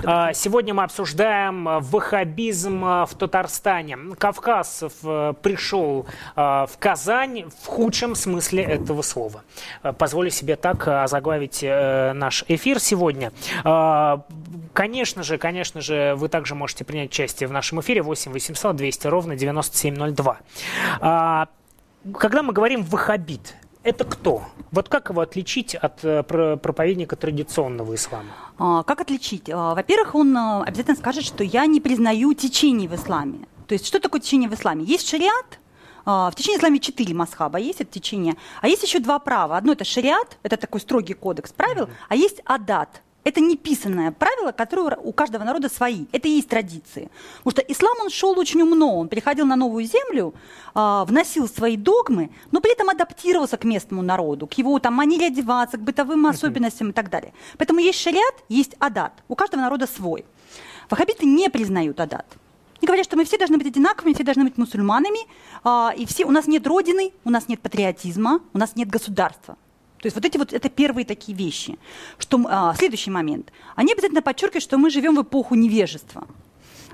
А, 0.05 0.31
сегодня 0.31 0.73
мы 0.73 0.83
обсуждаем 0.83 1.81
ваххабизм 1.81 2.79
в 2.79 3.09
Татарстане. 3.19 3.97
Кавказ 4.17 4.85
пришел 5.41 6.05
а, 6.37 6.67
в 6.67 6.77
Казань 6.77 7.49
в 7.63 7.67
худшем 7.67 8.15
смысле 8.15 8.63
этого 8.63 9.01
слова. 9.01 9.43
А, 9.81 9.91
позволю 9.91 10.29
себе 10.29 10.55
так 10.55 10.87
озаглавить 10.87 11.63
э, 11.63 12.13
наш 12.13 12.45
эфир 12.47 12.79
сегодня. 12.79 13.33
Конечно 14.73 15.21
же, 15.21 15.37
конечно 15.37 15.81
же, 15.81 16.15
вы 16.15 16.29
также 16.29 16.55
можете 16.55 16.83
принять 16.93 17.09
участие 17.09 17.49
в 17.49 17.51
нашем 17.51 17.79
эфире 17.81 18.03
8 18.03 18.31
800 18.31 18.75
200 18.75 19.07
ровно 19.07 19.35
9702. 19.35 20.37
А, 21.01 21.47
когда 22.19 22.43
мы 22.43 22.53
говорим 22.53 22.83
«ваххабит», 22.83 23.55
это 23.81 24.05
кто? 24.05 24.43
Вот 24.71 24.89
как 24.89 25.09
его 25.09 25.21
отличить 25.21 25.73
от 25.73 26.05
э, 26.05 26.21
проповедника 26.21 27.15
традиционного 27.15 27.95
ислама? 27.95 28.29
А, 28.59 28.83
как 28.83 29.01
отличить? 29.01 29.49
А, 29.49 29.73
во-первых, 29.73 30.13
он 30.13 30.37
э, 30.37 30.63
обязательно 30.65 30.95
скажет, 30.95 31.25
что 31.25 31.43
я 31.43 31.65
не 31.65 31.81
признаю 31.81 32.33
течение 32.35 32.87
в 32.87 32.93
исламе. 32.93 33.39
То 33.67 33.73
есть 33.73 33.87
что 33.87 33.99
такое 33.99 34.21
течение 34.21 34.47
в 34.47 34.53
исламе? 34.53 34.83
Есть 34.83 35.09
шариат, 35.09 35.59
а, 36.05 36.29
в 36.29 36.35
течение 36.35 36.59
исламе 36.59 36.79
четыре 36.79 37.15
масхаба, 37.15 37.57
есть 37.57 37.81
это 37.81 37.91
течение, 37.91 38.35
а 38.61 38.67
есть 38.67 38.83
еще 38.83 38.99
два 38.99 39.17
права. 39.17 39.57
Одно 39.57 39.73
это 39.73 39.83
шариат, 39.83 40.37
это 40.43 40.57
такой 40.57 40.79
строгий 40.79 41.15
кодекс 41.15 41.51
правил, 41.53 41.85
mm-hmm. 41.85 42.07
а 42.09 42.15
есть 42.15 42.41
адат, 42.45 43.01
это 43.23 43.39
не 43.39 43.55
писанное 43.55 44.11
правило, 44.11 44.51
которое 44.51 44.97
у 44.97 45.13
каждого 45.13 45.43
народа 45.43 45.69
свои. 45.69 46.05
Это 46.11 46.27
и 46.27 46.31
есть 46.31 46.49
традиции. 46.49 47.09
Потому 47.43 47.51
что 47.51 47.61
ислам, 47.61 47.97
он 48.01 48.09
шел 48.09 48.37
очень 48.37 48.61
умно. 48.61 48.97
Он 48.97 49.07
приходил 49.07 49.45
на 49.45 49.55
новую 49.55 49.85
землю, 49.85 50.33
э, 50.75 51.03
вносил 51.07 51.47
свои 51.47 51.77
догмы, 51.77 52.31
но 52.51 52.59
при 52.59 52.73
этом 52.73 52.89
адаптировался 52.89 53.57
к 53.57 53.63
местному 53.63 54.01
народу, 54.01 54.47
к 54.47 54.53
его 54.53 54.77
там, 54.79 54.93
манере 54.93 55.27
одеваться, 55.27 55.77
к 55.77 55.81
бытовым 55.81 56.25
особенностям 56.25 56.89
и 56.89 56.93
так 56.93 57.09
далее. 57.09 57.33
Поэтому 57.57 57.79
есть 57.79 57.99
шариат, 57.99 58.35
есть 58.49 58.75
адат. 58.79 59.13
У 59.27 59.35
каждого 59.35 59.61
народа 59.61 59.87
свой. 59.87 60.25
Ваххабиты 60.89 61.25
не 61.25 61.49
признают 61.49 61.99
адат. 61.99 62.25
Они 62.81 62.87
говорят, 62.87 63.05
что 63.05 63.15
мы 63.15 63.23
все 63.23 63.37
должны 63.37 63.57
быть 63.57 63.67
одинаковыми, 63.67 64.13
все 64.13 64.25
должны 64.25 64.43
быть 64.43 64.57
мусульманами, 64.57 65.19
э, 65.63 65.95
и 65.97 66.05
все, 66.05 66.25
у 66.25 66.31
нас 66.31 66.47
нет 66.47 66.67
родины, 66.67 67.13
у 67.23 67.29
нас 67.29 67.47
нет 67.47 67.61
патриотизма, 67.61 68.41
у 68.53 68.57
нас 68.57 68.75
нет 68.75 68.89
государства. 68.89 69.55
То 70.03 70.07
есть 70.07 70.17
вот 70.17 70.25
эти 70.25 70.37
вот 70.37 70.51
это 70.51 70.67
первые 70.67 71.05
такие 71.05 71.37
вещи. 71.37 71.79
Что, 72.17 72.41
а, 72.49 72.75
следующий 72.75 73.09
момент. 73.09 73.53
Они 73.77 73.93
обязательно 73.93 74.21
подчеркивают, 74.21 74.61
что 74.61 74.77
мы 74.77 74.89
живем 74.89 75.15
в 75.15 75.21
эпоху 75.21 75.55
невежества. 75.55 76.27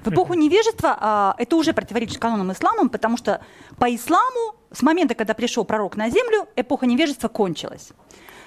В 0.03 0.09
эпоху 0.09 0.35
невежества 0.35 0.95
а, 0.99 1.35
это 1.39 1.55
уже 1.55 1.73
противоречит 1.73 2.19
канонам 2.19 2.51
ислама, 2.51 2.87
потому 2.87 3.17
что 3.17 3.41
по 3.79 3.93
исламу 3.93 4.53
с 4.71 4.83
момента, 4.83 5.15
когда 5.15 5.33
пришел 5.33 5.65
пророк 5.65 5.97
на 5.97 6.11
землю, 6.11 6.47
эпоха 6.55 6.85
невежества 6.85 7.29
кончилась. 7.29 7.89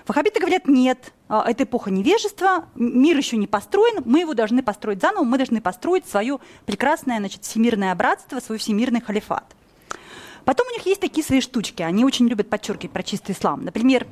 Ваххабиты 0.07 0.39
говорят, 0.39 0.69
нет, 0.69 1.13
а, 1.27 1.45
это 1.45 1.65
эпоха 1.65 1.91
невежества, 1.91 2.67
мир 2.77 3.17
еще 3.17 3.39
не 3.39 3.49
построен, 3.49 4.05
мы 4.05 4.21
его 4.21 4.33
должны 4.33 4.63
построить 4.63 5.01
заново, 5.01 5.25
мы 5.25 5.39
должны 5.39 5.61
построить 5.61 6.07
свое 6.07 6.39
прекрасное 6.67 7.19
значит, 7.19 7.43
всемирное 7.43 7.93
братство, 7.97 8.39
свой 8.39 8.59
всемирный 8.59 9.01
халифат. 9.01 9.57
Потом 10.45 10.67
у 10.69 10.71
них 10.71 10.87
есть 10.87 11.01
такие 11.01 11.25
свои 11.25 11.41
штучки, 11.41 11.83
они 11.83 12.05
очень 12.05 12.29
любят 12.29 12.49
подчеркивать 12.49 12.93
про 12.93 13.03
чистый 13.03 13.33
ислам. 13.33 13.65
Например, 13.65 14.07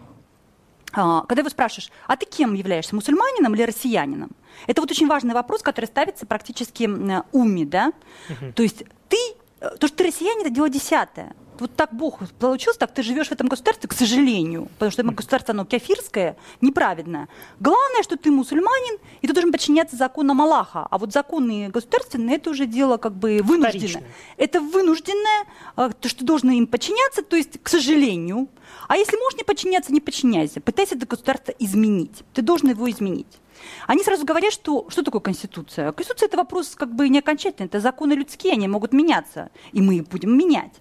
когда 0.93 1.41
его 1.41 1.51
спрашиваешь, 1.51 1.91
а 2.07 2.17
ты 2.17 2.27
кем 2.27 2.55
являешься, 2.55 2.95
мусульманином 2.95 3.55
или 3.55 3.63
россиянином? 3.63 4.31
Это 4.67 4.81
вот 4.81 4.91
очень 4.91 5.07
важный 5.07 5.35
вопрос, 5.35 5.63
который 5.63 5.87
ставится 5.87 6.27
практически 6.27 6.85
уми, 7.33 7.65
да? 7.65 7.93
Угу. 8.29 8.53
То 8.55 8.63
есть 8.63 8.85
ты, 9.09 9.17
э, 9.61 9.71
то, 9.79 9.87
что 9.87 9.97
ты 9.97 10.05
россиянин, 10.05 10.41
это 10.43 10.51
дело 10.51 10.69
десятое 10.69 11.35
вот 11.61 11.75
так 11.77 11.93
Бог 11.93 12.21
получился, 12.39 12.79
так 12.79 12.93
ты 12.93 13.03
живешь 13.03 13.29
в 13.29 13.33
этом 13.33 13.49
государстве, 13.49 13.89
к 13.89 13.93
сожалению, 13.93 14.69
потому 14.75 14.91
что 14.91 15.03
это 15.03 15.13
государство, 15.13 15.53
оно 15.53 15.65
кафирское, 15.65 16.37
неправедное. 16.61 17.29
Главное, 17.59 18.03
что 18.03 18.17
ты 18.17 18.31
мусульманин, 18.31 18.99
и 19.21 19.27
ты 19.27 19.33
должен 19.33 19.53
подчиняться 19.53 19.97
законам 19.97 20.41
Аллаха. 20.41 20.87
А 20.91 20.99
вот 20.99 21.13
законы 21.13 21.69
государственные, 21.69 22.37
это 22.37 22.51
уже 22.51 22.67
дело 22.67 22.97
как 22.97 23.15
бы 23.15 23.41
вынужденное. 23.43 23.89
Вторично. 23.89 24.03
Это 24.37 24.61
вынужденное, 24.61 25.47
а, 25.77 25.91
то, 25.91 26.09
что 26.09 26.21
ты 26.21 26.25
должен 26.25 26.51
им 26.51 26.67
подчиняться, 26.67 27.23
то 27.23 27.37
есть, 27.37 27.63
к 27.63 27.69
сожалению. 27.69 28.49
А 28.89 28.97
если 28.97 29.17
можешь 29.17 29.39
не 29.39 29.45
подчиняться, 29.45 29.93
не 29.93 30.01
подчиняйся. 30.01 30.61
Пытайся 30.61 30.97
это 30.97 31.07
государство 31.07 31.53
изменить. 31.59 32.23
Ты 32.35 32.43
должен 32.43 32.71
его 32.71 32.91
изменить. 32.91 33.41
Они 33.87 34.03
сразу 34.03 34.25
говорят, 34.25 34.53
что 34.53 34.87
что 34.89 35.03
такое 35.03 35.21
Конституция? 35.21 35.93
Конституция– 35.93 36.27
это 36.29 36.37
вопрос 36.37 36.75
как 36.75 36.95
бы 36.95 37.09
не 37.09 37.19
окончательный, 37.19 37.67
это 37.67 37.81
законы 37.81 38.15
людские, 38.15 38.55
они 38.55 38.69
могут 38.69 38.93
меняться, 38.93 39.51
и 39.73 39.83
мы 39.83 39.97
их 39.97 40.09
будем 40.09 40.37
менять. 40.37 40.73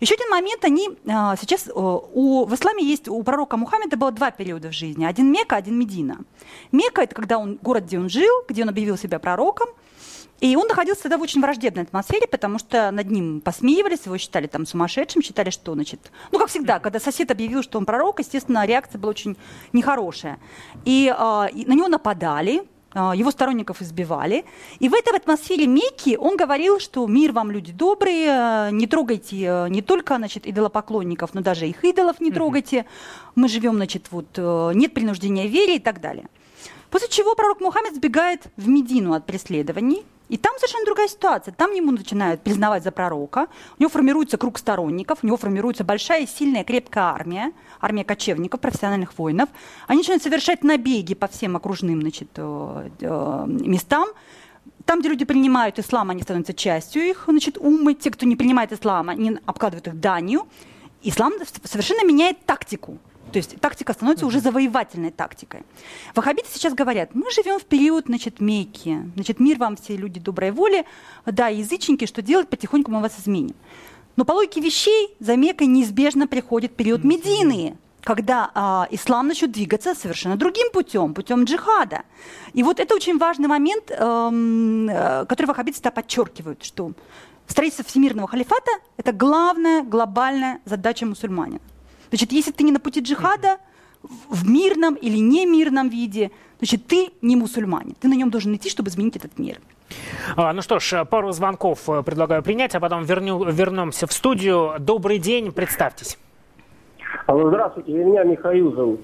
Еще 0.00 0.14
один 0.14 0.30
момент, 0.30 0.64
они 0.64 0.88
а, 1.06 1.36
сейчас 1.36 1.68
у, 1.74 2.46
в 2.46 2.54
исламе 2.54 2.84
есть 2.84 3.08
у 3.08 3.22
пророка 3.22 3.58
Мухаммеда 3.58 3.98
было 3.98 4.10
два 4.10 4.30
периода 4.30 4.68
в 4.68 4.72
жизни. 4.72 5.04
Один 5.04 5.30
Мека, 5.30 5.56
один 5.56 5.78
Медина. 5.78 6.18
Мека– 6.72 7.02
это 7.02 7.14
когда 7.14 7.38
он, 7.38 7.58
город, 7.60 7.84
где 7.84 7.98
он 7.98 8.08
жил, 8.08 8.44
где 8.48 8.62
он 8.62 8.70
объявил 8.70 8.96
себя 8.96 9.18
пророком. 9.18 9.68
И 10.40 10.56
он 10.56 10.68
находился 10.68 11.02
тогда 11.02 11.18
в 11.18 11.20
очень 11.20 11.42
враждебной 11.42 11.82
атмосфере, 11.82 12.26
потому 12.26 12.58
что 12.58 12.90
над 12.90 13.10
ним 13.10 13.42
посмеивались, 13.42 14.06
его 14.06 14.16
считали 14.16 14.46
там 14.46 14.64
сумасшедшим, 14.64 15.20
считали, 15.20 15.50
что, 15.50 15.74
значит... 15.74 16.10
Ну, 16.32 16.38
как 16.38 16.48
всегда, 16.48 16.78
когда 16.78 16.98
сосед 16.98 17.30
объявил, 17.30 17.62
что 17.62 17.78
он 17.78 17.84
пророк, 17.84 18.20
естественно, 18.20 18.64
реакция 18.64 18.98
была 18.98 19.10
очень 19.10 19.36
нехорошая. 19.74 20.38
И, 20.86 21.14
э, 21.14 21.46
и 21.52 21.66
на 21.66 21.74
него 21.74 21.88
нападали, 21.88 22.62
его 22.94 23.30
сторонников 23.30 23.82
избивали. 23.82 24.44
И 24.80 24.88
в 24.88 24.94
этой 24.94 25.16
атмосфере 25.16 25.66
Мекки 25.66 26.16
он 26.16 26.36
говорил, 26.36 26.80
что 26.80 27.06
мир 27.06 27.32
вам, 27.32 27.50
люди 27.50 27.72
добрые, 27.72 28.72
не 28.72 28.86
трогайте 28.86 29.36
э, 29.36 29.68
не 29.68 29.82
только 29.82 30.16
значит, 30.16 30.46
идолопоклонников, 30.46 31.34
но 31.34 31.40
даже 31.40 31.68
их 31.68 31.84
идолов 31.84 32.20
не 32.20 32.30
трогайте. 32.30 32.86
Мы 33.36 33.48
живем, 33.48 33.76
значит, 33.76 34.08
вот, 34.10 34.26
э, 34.36 34.72
нет 34.74 34.92
принуждения 34.92 35.46
вере 35.46 35.76
и 35.76 35.78
так 35.78 36.00
далее. 36.00 36.26
После 36.90 37.08
чего 37.08 37.34
пророк 37.34 37.60
Мухаммед 37.60 37.94
сбегает 37.94 38.48
в 38.56 38.68
Медину 38.68 39.12
от 39.12 39.24
преследований, 39.24 40.04
и 40.30 40.36
там 40.36 40.54
совершенно 40.58 40.84
другая 40.84 41.08
ситуация. 41.08 41.52
Там 41.52 41.72
ему 41.72 41.90
начинают 41.90 42.40
признавать 42.42 42.84
за 42.84 42.92
пророка, 42.92 43.48
у 43.78 43.82
него 43.82 43.90
формируется 43.90 44.38
круг 44.38 44.58
сторонников, 44.58 45.18
у 45.22 45.26
него 45.26 45.36
формируется 45.36 45.82
большая, 45.82 46.26
сильная, 46.26 46.62
крепкая 46.62 47.04
армия, 47.04 47.52
армия 47.80 48.04
кочевников, 48.04 48.60
профессиональных 48.60 49.18
воинов. 49.18 49.48
Они 49.88 49.98
начинают 49.98 50.22
совершать 50.22 50.62
набеги 50.62 51.14
по 51.14 51.26
всем 51.26 51.56
окружным 51.56 52.00
значит, 52.00 52.28
э, 52.36 52.90
э, 53.00 53.44
местам, 53.48 54.08
там, 54.84 55.00
где 55.00 55.08
люди 55.08 55.24
принимают 55.24 55.78
ислам, 55.78 56.10
они 56.10 56.22
становятся 56.22 56.54
частью 56.54 57.02
их, 57.02 57.24
значит, 57.26 57.58
умы. 57.58 57.94
Те, 57.94 58.10
кто 58.10 58.24
не 58.24 58.36
принимает 58.36 58.72
ислам, 58.72 59.08
они 59.08 59.36
обкладывают 59.46 59.88
их 59.88 60.00
данью. 60.00 60.46
Ислам 61.02 61.32
совершенно 61.64 62.04
меняет 62.04 62.44
тактику. 62.44 62.98
То 63.30 63.38
есть 63.38 63.60
тактика 63.60 63.92
становится 63.92 64.26
уже 64.26 64.40
завоевательной 64.40 65.10
тактикой. 65.10 65.62
Ваххабиты 66.14 66.48
сейчас 66.52 66.74
говорят, 66.74 67.10
мы 67.14 67.30
живем 67.30 67.58
в 67.58 67.64
период 67.64 68.06
значит, 68.06 68.40
Мекки, 68.40 68.98
значит, 69.14 69.40
мир 69.40 69.58
вам 69.58 69.76
все 69.76 69.96
люди 69.96 70.18
доброй 70.18 70.50
воли, 70.50 70.84
да, 71.26 71.48
язычники, 71.48 72.06
что 72.06 72.22
делать, 72.22 72.48
потихоньку 72.48 72.90
мы 72.90 73.00
вас 73.00 73.18
изменим. 73.18 73.54
Но 74.16 74.24
по 74.24 74.32
логике 74.32 74.60
вещей 74.60 75.14
за 75.20 75.36
Меккой 75.36 75.66
неизбежно 75.66 76.26
приходит 76.26 76.76
период 76.76 77.04
Медины. 77.04 77.76
когда 78.02 78.50
а, 78.54 78.88
ислам 78.90 79.28
начнет 79.28 79.52
двигаться 79.52 79.94
совершенно 79.94 80.36
другим 80.36 80.70
путем, 80.72 81.12
путем 81.12 81.44
джихада. 81.44 82.02
И 82.54 82.62
вот 82.62 82.80
это 82.80 82.94
очень 82.94 83.18
важный 83.18 83.46
момент, 83.46 83.90
эм, 83.90 84.88
э, 84.88 85.26
который 85.26 85.46
ваххабиты 85.46 85.74
всегда 85.74 85.90
подчеркивают, 85.90 86.64
что 86.64 86.92
строительство 87.46 87.84
всемирного 87.84 88.26
халифата– 88.26 88.70
это 88.96 89.12
главная 89.12 89.82
глобальная 89.82 90.60
задача 90.64 91.04
мусульманина. 91.04 91.60
Значит, 92.10 92.32
если 92.32 92.52
ты 92.52 92.64
не 92.64 92.72
на 92.72 92.80
пути 92.80 93.00
джихада, 93.00 93.58
в 94.02 94.48
мирном 94.48 94.94
или 94.94 95.18
немирном 95.18 95.88
виде, 95.88 96.30
значит, 96.58 96.86
ты 96.86 97.10
не 97.22 97.36
мусульманин. 97.36 97.94
Ты 98.00 98.08
на 98.08 98.14
нем 98.14 98.30
должен 98.30 98.54
идти, 98.54 98.70
чтобы 98.70 98.88
изменить 98.88 99.16
этот 99.16 99.38
мир. 99.38 99.58
А, 100.36 100.52
ну 100.52 100.62
что 100.62 100.78
ж, 100.78 101.04
пару 101.04 101.32
звонков 101.32 101.88
э, 101.88 102.02
предлагаю 102.02 102.42
принять, 102.42 102.74
а 102.74 102.80
потом 102.80 103.04
верню, 103.04 103.44
вернемся 103.44 104.06
в 104.06 104.12
студию. 104.12 104.74
Добрый 104.78 105.18
день, 105.18 105.52
представьтесь. 105.52 106.18
Алло, 107.26 107.48
здравствуйте, 107.48 107.92
меня 107.92 108.22
Михаил 108.24 108.72
зовут. 108.74 109.00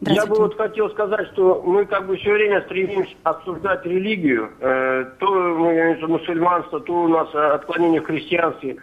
Я 0.00 0.26
бы 0.26 0.36
вот 0.36 0.56
хотел 0.56 0.90
сказать, 0.90 1.28
что 1.32 1.62
мы 1.64 1.86
как 1.86 2.06
бы 2.06 2.16
все 2.16 2.32
время 2.32 2.60
стремимся 2.62 3.14
обсуждать 3.22 3.84
религию, 3.86 4.50
э, 4.60 5.06
то 5.18 5.26
мы, 5.26 5.96
мусульманство, 6.06 6.80
то 6.80 6.92
у 6.92 7.08
нас 7.08 7.34
отклонение 7.34 8.00
в 8.00 8.04
христианстве. 8.04 8.76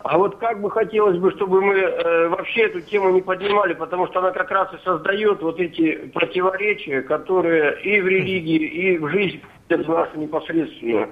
А 0.00 0.16
вот 0.16 0.36
как 0.36 0.60
бы 0.60 0.70
хотелось 0.70 1.18
бы, 1.18 1.32
чтобы 1.32 1.60
мы 1.60 1.74
э, 1.74 2.28
вообще 2.28 2.62
эту 2.62 2.80
тему 2.80 3.10
не 3.10 3.20
поднимали, 3.20 3.74
потому 3.74 4.06
что 4.06 4.20
она 4.20 4.30
как 4.30 4.50
раз 4.50 4.72
и 4.72 4.84
создает 4.84 5.42
вот 5.42 5.58
эти 5.58 6.08
противоречия, 6.14 7.02
которые 7.02 7.80
и 7.82 8.00
в 8.00 8.06
религии, 8.06 8.58
и 8.58 8.98
в 8.98 9.08
жизни 9.08 9.42
нашу 9.68 10.18
непосредственно. 10.18 11.08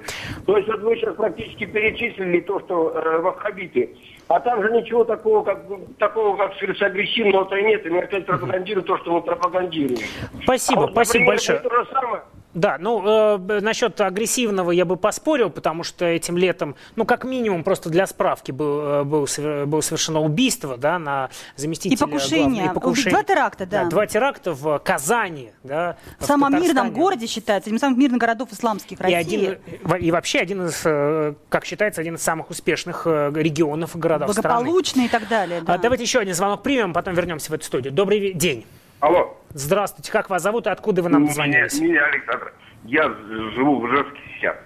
То 0.46 0.56
есть 0.56 0.68
вот 0.68 0.80
вы 0.80 0.96
сейчас 0.96 1.14
практически 1.14 1.66
перечислили 1.66 2.40
то, 2.40 2.60
что 2.60 2.90
э, 2.90 3.18
ваххабиты. 3.20 3.96
А 4.28 4.40
там 4.40 4.62
же 4.62 4.70
ничего 4.72 5.04
такого, 5.04 5.44
как, 5.44 5.64
такого, 5.98 6.36
как 6.36 6.54
говорится, 6.54 6.86
агрессивного-то 6.86 7.60
нет. 7.60 7.86
И 7.86 7.90
мы 7.90 8.00
опять 8.00 8.26
пропагандируем 8.26 8.86
то, 8.86 8.96
что 8.98 9.12
мы 9.12 9.22
пропагандируем. 9.22 9.98
Спасибо, 10.42 10.78
а 10.78 10.86
вот, 10.86 10.92
спасибо 10.92 11.24
например, 11.24 11.34
большое. 11.34 11.58
То 11.58 11.70
же 11.70 11.90
самое, 11.92 12.22
да, 12.56 12.78
ну, 12.80 13.36
э, 13.38 13.60
насчет 13.60 14.00
агрессивного 14.00 14.70
я 14.70 14.86
бы 14.86 14.96
поспорил, 14.96 15.50
потому 15.50 15.82
что 15.82 16.06
этим 16.06 16.38
летом, 16.38 16.74
ну, 16.96 17.04
как 17.04 17.24
минимум, 17.24 17.62
просто 17.62 17.90
для 17.90 18.06
справки 18.06 18.50
был, 18.50 18.80
э, 18.80 19.04
был, 19.04 19.28
было 19.66 19.80
совершено 19.82 20.20
убийство, 20.20 20.78
да, 20.78 20.98
на 20.98 21.28
заместителя... 21.56 21.94
И 21.94 22.00
покушение. 22.00 22.62
Глав... 22.64 22.72
И 22.72 22.74
покушение. 22.74 23.10
Два 23.10 23.22
теракта, 23.24 23.66
да. 23.66 23.84
да. 23.84 23.90
Два 23.90 24.06
теракта 24.06 24.52
в 24.52 24.78
Казани, 24.78 25.50
да. 25.64 25.98
В, 26.18 26.24
в 26.24 26.26
самом 26.26 26.54
мирном 26.54 26.92
городе 26.92 27.26
считается, 27.26 27.68
одним 27.68 27.76
из 27.76 27.80
самых 27.80 27.98
мирных 27.98 28.20
городов 28.20 28.50
исламских 28.52 29.00
России. 29.00 29.12
И, 29.12 29.20
один, 29.20 29.58
и 30.00 30.10
вообще 30.10 30.38
один 30.38 30.66
из, 30.66 30.80
э, 30.84 31.34
как 31.50 31.66
считается, 31.66 32.00
один 32.00 32.14
из 32.14 32.22
самых 32.22 32.48
успешных 32.48 33.02
э, 33.04 33.32
регионов 33.34 33.94
и 33.94 33.98
городов 33.98 34.34
Благополучный 34.34 35.06
страны. 35.06 35.06
и 35.06 35.08
так 35.10 35.28
далее, 35.28 35.60
да. 35.60 35.74
А, 35.74 35.78
давайте 35.78 36.04
еще 36.04 36.20
один 36.20 36.32
звонок 36.32 36.62
примем, 36.62 36.94
потом 36.94 37.12
вернемся 37.12 37.50
в 37.50 37.54
эту 37.54 37.66
студию. 37.66 37.92
Добрый 37.92 38.32
день. 38.32 38.64
Алло. 39.00 39.36
Здравствуйте, 39.50 40.10
как 40.10 40.30
вас 40.30 40.42
зовут 40.42 40.66
и 40.66 40.70
откуда 40.70 41.02
вы 41.02 41.10
нам 41.10 41.26
дозвонились? 41.26 41.78
Меня, 41.80 41.92
меня 41.92 42.04
Александр. 42.06 42.52
Я 42.84 43.08
живу 43.54 43.80
в 43.80 43.86
Ижевске 43.88 44.20
сейчас. 44.34 44.56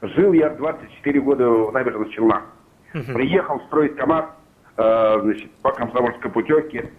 Жил 0.00 0.32
я 0.32 0.50
24 0.50 1.20
года 1.20 1.48
в 1.48 1.72
набережных 1.72 2.10
Челнах. 2.10 2.44
Угу. 2.94 3.12
Приехал 3.12 3.60
строить 3.66 3.94
КАМАЗ 3.96 4.24
э, 4.78 5.20
значит, 5.22 5.50
по 5.56 5.72
комсомольской 5.72 6.30
путевке. 6.30 6.90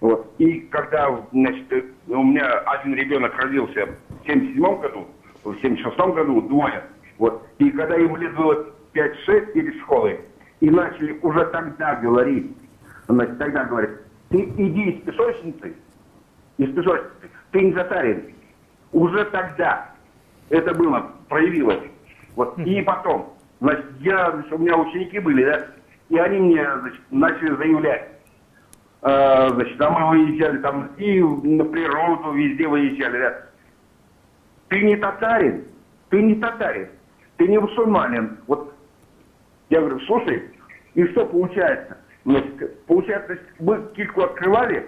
Вот. 0.00 0.34
И 0.38 0.60
когда 0.62 1.24
значит, 1.32 1.72
у 2.08 2.22
меня 2.24 2.58
один 2.60 2.94
ребенок 2.94 3.36
родился 3.38 3.86
в 4.08 4.26
77 4.26 4.80
году, 4.80 5.06
в 5.44 5.54
76 5.60 5.96
году 5.96 6.42
двое. 6.42 6.82
Вот. 7.18 7.46
И 7.58 7.70
когда 7.70 7.94
ему 7.94 8.16
лет 8.16 8.34
было 8.34 8.66
5-6 8.94 9.52
перед 9.52 9.80
школой, 9.82 10.20
и 10.58 10.70
начали 10.70 11.18
уже 11.22 11.44
тогда 11.46 11.96
говорить, 11.96 12.56
значит, 13.06 13.38
тогда 13.38 13.64
говорят, 13.64 13.90
ты 14.28 14.42
иди 14.42 14.90
из 14.90 15.02
песочницы, 15.04 15.74
из 16.64 16.74
песочницы, 16.74 17.30
ты 17.50 17.60
не 17.60 17.72
татарин. 17.72 18.34
Уже 18.92 19.24
тогда 19.26 19.90
это 20.50 20.74
было, 20.74 21.12
проявилось. 21.28 21.82
Вот. 22.36 22.58
И 22.58 22.82
потом, 22.82 23.34
значит, 23.60 23.86
я, 24.00 24.30
значит, 24.32 24.52
у 24.52 24.58
меня 24.58 24.76
ученики 24.76 25.18
были, 25.18 25.44
да, 25.44 25.66
и 26.08 26.18
они 26.18 26.38
мне, 26.40 26.66
значит, 26.80 27.00
начали 27.10 27.56
заявлять, 27.56 28.08
э, 29.02 29.48
значит, 29.48 29.80
а 29.80 29.90
мы 29.90 30.10
выезжали 30.10 30.58
там 30.58 30.90
и 30.96 31.20
на 31.20 31.64
природу, 31.64 32.32
везде 32.32 32.68
выезжали, 32.68 33.18
да. 33.18 33.42
Ты 34.68 34.82
не 34.82 34.96
татарин, 34.96 35.64
ты 36.10 36.22
не 36.22 36.34
татарин, 36.36 36.88
ты 37.36 37.48
не 37.48 37.58
мусульманин. 37.58 38.38
Вот 38.46 38.74
я 39.70 39.80
говорю, 39.80 40.00
слушай, 40.00 40.50
и 40.94 41.04
что 41.08 41.26
получается? 41.26 41.96
Значит, 42.24 42.84
получается, 42.84 43.38
мы 43.58 43.82
кильку 43.94 44.22
открывали, 44.22 44.86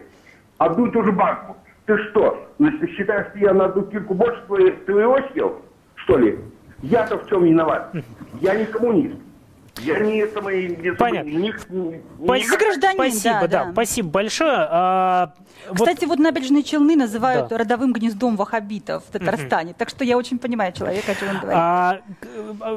одну 0.58 0.87
и 0.87 0.90
ту 0.90 1.02
же 1.04 1.12
банку. 1.12 1.56
Ты 1.87 1.99
что, 2.09 2.49
значит, 2.59 2.90
считаешь, 2.90 3.29
что 3.29 3.38
я 3.38 3.53
на 3.53 3.66
одну 3.66 3.83
кильку 3.83 4.14
больше 4.14 4.40
твоего 4.87 5.18
съел? 5.33 5.62
Что 5.97 6.16
ли? 6.18 6.38
Я-то 6.83 7.18
в 7.18 7.29
чем 7.29 7.44
виноват? 7.44 7.94
Я 8.40 8.55
не 8.57 8.64
коммунист. 8.64 9.16
Я 9.80 9.98
не 10.00 10.18
это 10.18 10.40
мои 10.40 10.68
Понятно. 10.92 11.28
Не, 11.28 11.37
не, 11.37 12.02
спасибо, 12.24 12.56
гражданин, 12.56 12.96
спасибо, 12.96 13.40
да, 13.40 13.46
да. 13.46 13.64
да. 13.64 13.72
Спасибо 13.72 14.08
большое. 14.08 14.66
А, 14.70 15.34
Кстати, 15.72 16.04
вот... 16.04 16.10
вот 16.10 16.18
набережные 16.20 16.62
Челны 16.62 16.96
называют 16.96 17.48
да. 17.48 17.58
родовым 17.58 17.92
гнездом 17.92 18.37
ваххабитов 18.37 19.04
в 19.04 19.10
Татарстане. 19.10 19.70
Угу. 19.70 19.78
Так 19.78 19.88
что 19.88 20.04
я 20.04 20.16
очень 20.16 20.38
понимаю 20.38 20.72
человека, 20.72 21.12
о 21.12 21.14
чем 21.14 21.28
он 21.28 21.38
говорит. 21.40 21.58
А, 21.60 22.00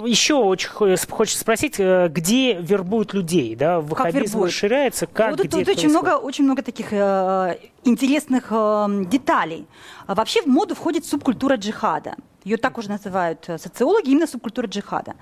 еще 0.05 0.35
очень 0.35 0.69
хочется 0.69 1.39
спросить, 1.39 1.75
э, 1.77 2.07
где 2.09 2.53
вербуют 2.53 3.13
людей? 3.13 3.55
Да? 3.55 3.79
Ваххабизм 3.79 4.43
расширяется? 4.43 5.05
Как, 5.05 5.31
вот 5.31 5.39
где 5.39 5.49
тут 5.49 5.67
очень 5.67 5.89
много, 5.89 6.17
очень 6.17 6.45
много 6.45 6.63
таких 6.63 6.87
э, 6.91 7.57
интересных 7.83 8.47
э, 8.49 8.87
деталей. 9.07 9.67
Вообще 10.07 10.41
в 10.41 10.47
моду 10.47 10.73
входит 10.73 11.05
субкультура 11.05 11.57
джихада. 11.57 12.15
Ее 12.47 12.55
так 12.55 12.77
уже 12.77 12.89
называют 12.89 13.49
э, 13.49 13.57
социологи, 13.57 14.11
именно 14.11 14.25
субкультура 14.27 14.67
джихада. 14.67 15.15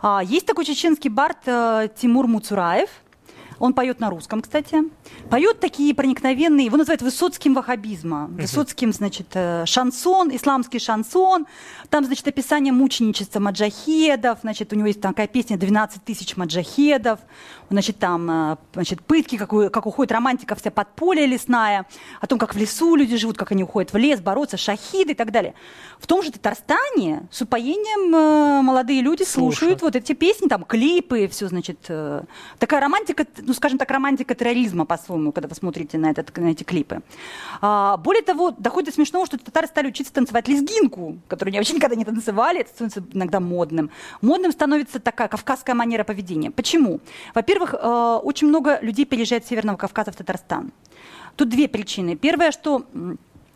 А, 0.00 0.22
есть 0.22 0.46
такой 0.46 0.64
чеченский 0.64 1.10
бард 1.10 1.38
э, 1.46 1.88
Тимур 1.96 2.26
Муцураев– 2.28 2.88
он 3.58 3.74
поет 3.74 4.00
на 4.00 4.10
русском, 4.10 4.40
кстати. 4.40 4.84
Поет 5.30 5.60
такие 5.60 5.94
проникновенные, 5.94 6.66
его 6.66 6.76
называют 6.76 7.02
высоцким 7.02 7.54
ваххабизма. 7.54 8.26
Высоцким, 8.26 8.92
значит, 8.92 9.28
э, 9.34 9.64
шансон, 9.66 10.34
исламский 10.34 10.78
шансон. 10.78 11.46
Там, 11.90 12.04
значит, 12.04 12.26
описание 12.28 12.72
мученичества 12.72 13.40
маджахедов. 13.40 14.38
Значит, 14.42 14.72
у 14.72 14.76
него 14.76 14.86
есть 14.86 15.00
такая 15.00 15.26
песня 15.26 15.56
«12 15.56 16.00
тысяч 16.04 16.36
маджахедов». 16.36 17.18
Значит, 17.70 17.98
там, 17.98 18.30
э, 18.30 18.56
значит, 18.74 19.02
пытки, 19.02 19.36
как, 19.36 19.50
как 19.72 19.86
уходит 19.86 20.12
романтика 20.12 20.54
вся 20.54 20.70
под 20.70 20.94
поле 20.94 21.26
лесная. 21.26 21.86
О 22.20 22.26
том, 22.26 22.38
как 22.38 22.54
в 22.54 22.58
лесу 22.58 22.94
люди 22.94 23.16
живут, 23.16 23.36
как 23.36 23.52
они 23.52 23.64
уходят 23.64 23.92
в 23.92 23.96
лес, 23.96 24.20
бороться, 24.20 24.56
шахиды 24.56 25.12
и 25.12 25.14
так 25.14 25.32
далее. 25.32 25.54
В 25.98 26.06
том 26.06 26.22
же 26.22 26.30
Татарстане 26.30 27.26
с 27.30 27.42
упоением 27.42 28.14
э, 28.14 28.62
молодые 28.62 29.02
люди 29.02 29.24
слушают, 29.24 29.58
слушают 29.58 29.82
вот 29.82 29.96
эти 29.96 30.12
песни, 30.12 30.46
там, 30.46 30.64
клипы, 30.64 31.26
все, 31.28 31.48
значит, 31.48 31.90
такая 32.58 32.80
романтика 32.80 33.26
ну, 33.48 33.54
скажем 33.54 33.78
так, 33.78 33.90
романтика 33.90 34.34
терроризма 34.34 34.84
по-своему, 34.84 35.32
когда 35.32 35.48
вы 35.48 35.54
смотрите 35.54 35.98
на, 35.98 36.10
этот, 36.10 36.36
на 36.36 36.48
эти 36.48 36.64
клипы. 36.64 37.00
А, 37.60 37.96
более 37.96 38.22
того, 38.22 38.50
доходит 38.50 38.90
до 38.90 38.94
смешного, 38.94 39.26
что 39.26 39.38
татары 39.38 39.66
стали 39.66 39.88
учиться 39.88 40.12
танцевать 40.12 40.48
лезгинку, 40.48 41.18
которую 41.28 41.50
они 41.52 41.58
вообще 41.58 41.74
никогда 41.74 41.96
не 41.96 42.04
танцевали, 42.04 42.60
это 42.60 42.70
становится 42.70 43.02
иногда 43.12 43.40
модным. 43.40 43.90
Модным 44.20 44.52
становится 44.52 45.00
такая 45.00 45.28
кавказская 45.28 45.74
манера 45.74 46.04
поведения. 46.04 46.50
Почему? 46.50 47.00
Во-первых, 47.34 47.74
э, 47.74 48.20
очень 48.22 48.48
много 48.48 48.78
людей 48.82 49.04
переезжает 49.04 49.44
с 49.44 49.48
Северного 49.48 49.76
Кавказа 49.76 50.12
в 50.12 50.16
Татарстан. 50.16 50.72
Тут 51.36 51.48
две 51.48 51.68
причины. 51.68 52.16
Первое, 52.16 52.50
что 52.50 52.84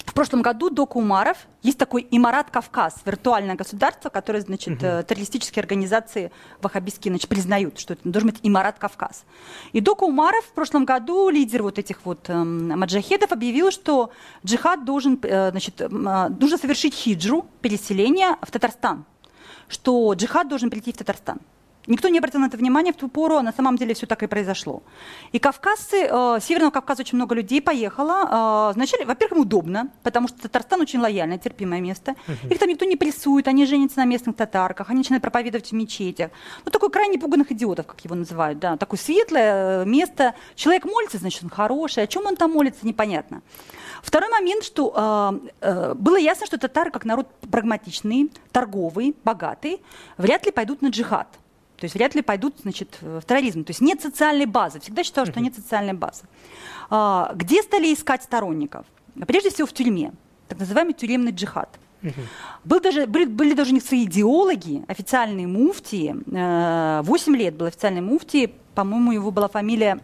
в 0.05 0.15
прошлом 0.15 0.43
году 0.43 0.69
Дока 0.69 0.97
Умаров, 0.97 1.37
есть 1.63 1.79
такой 1.79 2.07
Имарат 2.11 2.51
Кавказ, 2.51 2.97
виртуальное 3.05 3.55
государство, 3.55 4.09
которое, 4.09 4.41
значит, 4.41 4.83
uh-huh. 4.83 5.05
террористические 5.05 5.63
организации 5.63 6.33
ваххабистские, 6.61 7.13
значит, 7.13 7.29
признают, 7.29 7.79
что 7.79 7.95
это 7.95 8.09
должен 8.09 8.31
быть 8.31 8.41
Имарат 8.43 8.79
Кавказ. 8.79 9.25
И 9.73 9.81
Дока 9.81 10.05
Умаров 10.05 10.45
в 10.45 10.53
прошлом 10.53 10.85
году, 10.85 11.29
лидер 11.29 11.63
вот 11.63 11.79
этих 11.79 12.05
вот 12.05 12.29
эм, 12.29 12.79
маджахедов, 12.79 13.33
объявил, 13.33 13.71
что 13.71 14.11
джихад 14.45 14.85
должен, 14.85 15.19
э, 15.23 15.51
значит, 15.51 15.81
э, 15.81 15.89
нужно 15.89 16.59
совершить 16.59 16.95
хиджру, 16.95 17.47
переселение 17.61 18.37
в 18.43 18.51
Татарстан, 18.51 19.05
что 19.69 20.13
джихад 20.15 20.49
должен 20.49 20.69
прийти 20.69 20.93
в 20.93 20.97
Татарстан. 20.97 21.39
Никто 21.87 22.09
не 22.09 22.19
обратил 22.19 22.41
на 22.41 22.47
это 22.47 22.57
внимание 22.57 22.93
в 22.93 22.97
ту 22.97 23.09
пору, 23.09 23.37
а 23.37 23.43
на 23.43 23.53
самом 23.53 23.77
деле 23.77 23.95
все 23.95 24.07
так 24.07 24.23
и 24.23 24.27
произошло. 24.27 24.83
И 25.33 25.39
кавказцы, 25.39 26.07
э, 26.09 26.39
Северного 26.41 26.71
Кавказа 26.71 27.03
очень 27.03 27.17
много 27.17 27.35
людей 27.35 27.61
поехало. 27.61 28.71
Э, 28.71 28.75
вначале, 28.75 29.05
во-первых, 29.05 29.39
им 29.39 29.43
удобно, 29.43 29.89
потому 30.03 30.29
что 30.29 30.43
Татарстан 30.43 30.81
очень 30.81 31.01
лояльное, 31.01 31.39
терпимое 31.39 31.81
место. 31.81 32.15
Их 32.49 32.59
там 32.59 32.69
никто 32.69 32.85
не 32.85 32.97
прессует, 32.97 33.49
они 33.49 33.67
женятся 33.67 33.99
на 33.99 34.05
местных 34.05 34.37
татарках, 34.37 34.91
они 34.91 34.99
начинают 34.99 35.23
проповедовать 35.23 35.71
в 35.71 35.73
мечетях. 35.73 36.31
Ну, 36.65 36.71
такой 36.71 36.91
крайне 36.91 37.19
пуганных 37.19 37.51
идиотов, 37.51 37.87
как 37.87 38.01
его 38.05 38.15
называют, 38.15 38.59
да. 38.59 38.77
Такое 38.77 38.99
светлое 38.99 39.83
э, 39.83 39.85
место. 39.85 40.35
Человек 40.55 40.85
молится, 40.85 41.19
значит, 41.19 41.43
он 41.43 41.51
хороший. 41.51 42.05
О 42.05 42.07
чем 42.07 42.27
он 42.27 42.37
там 42.37 42.53
молится, 42.53 42.87
непонятно. 42.87 43.43
Второй 44.03 44.31
момент, 44.31 44.65
что 44.65 45.41
э, 45.43 45.49
э, 45.61 45.95
было 45.95 46.17
ясно, 46.17 46.47
что 46.47 46.59
татары, 46.59 46.91
как 46.91 47.05
народ 47.05 47.29
прагматичный, 47.51 48.31
торговый, 48.53 49.17
богатый, 49.25 49.81
вряд 50.17 50.45
ли 50.45 50.53
пойдут 50.53 50.83
на 50.83 50.89
джихад. 50.89 51.29
То 51.83 51.87
есть 51.87 51.97
вряд 51.97 52.15
ли 52.15 52.23
пойдут 52.23 52.55
значит, 52.63 52.99
в 53.01 53.23
терроризм. 53.23 53.65
То 53.65 53.71
есть 53.71 53.81
нет 53.81 54.01
социальной 54.01 54.47
базы. 54.47 54.79
Всегда 54.79 55.03
считала, 55.03 55.27
что 55.27 55.41
нет 55.41 55.57
социальной 55.57 55.95
базы. 55.95 56.23
А, 56.91 57.33
где 57.35 57.61
стали 57.61 57.93
искать 57.93 58.23
сторонников? 58.23 58.87
Прежде 59.27 59.51
всего 59.51 59.67
в 59.67 59.73
тюрьме. 59.73 60.13
Так 60.47 60.61
называемый 60.61 60.95
тюремный 60.95 61.33
джихад. 61.33 61.69
Был 62.63 62.79
даже, 62.79 63.09
были, 63.09 63.25
были 63.25 63.55
даже 63.55 63.75
не 63.75 63.81
свои 63.81 64.05
идеологи, 64.05 64.85
официальные 64.87 65.49
муфтии. 65.49 66.15
8 67.03 67.35
э, 67.35 67.37
лет 67.37 67.57
был 67.57 67.67
официальный 67.67 68.01
муфтий. 68.01 68.55
По-моему, 68.77 69.11
его 69.11 69.33
была 69.33 69.49
фамилия 69.49 69.99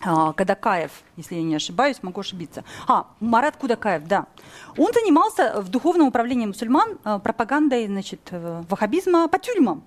а, 0.00 0.32
Кадакаев, 0.32 0.92
если 1.16 1.34
я 1.34 1.42
не 1.42 1.56
ошибаюсь, 1.56 2.02
могу 2.02 2.20
ошибиться. 2.20 2.62
А, 2.86 3.08
Марат 3.18 3.56
Кудакаев, 3.56 4.04
да. 4.06 4.26
Он 4.78 4.92
занимался 4.92 5.60
в 5.60 5.68
духовном 5.70 6.06
управлении 6.06 6.46
мусульман 6.46 6.98
э, 7.04 7.18
пропагандой 7.18 7.86
значит, 7.86 8.20
э, 8.30 8.62
ваххабизма 8.68 9.26
по 9.26 9.40
тюрьмам. 9.40 9.82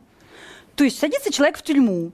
То 0.78 0.84
есть 0.84 1.00
садится 1.00 1.34
человек 1.34 1.58
в 1.58 1.64
тюрьму, 1.64 2.12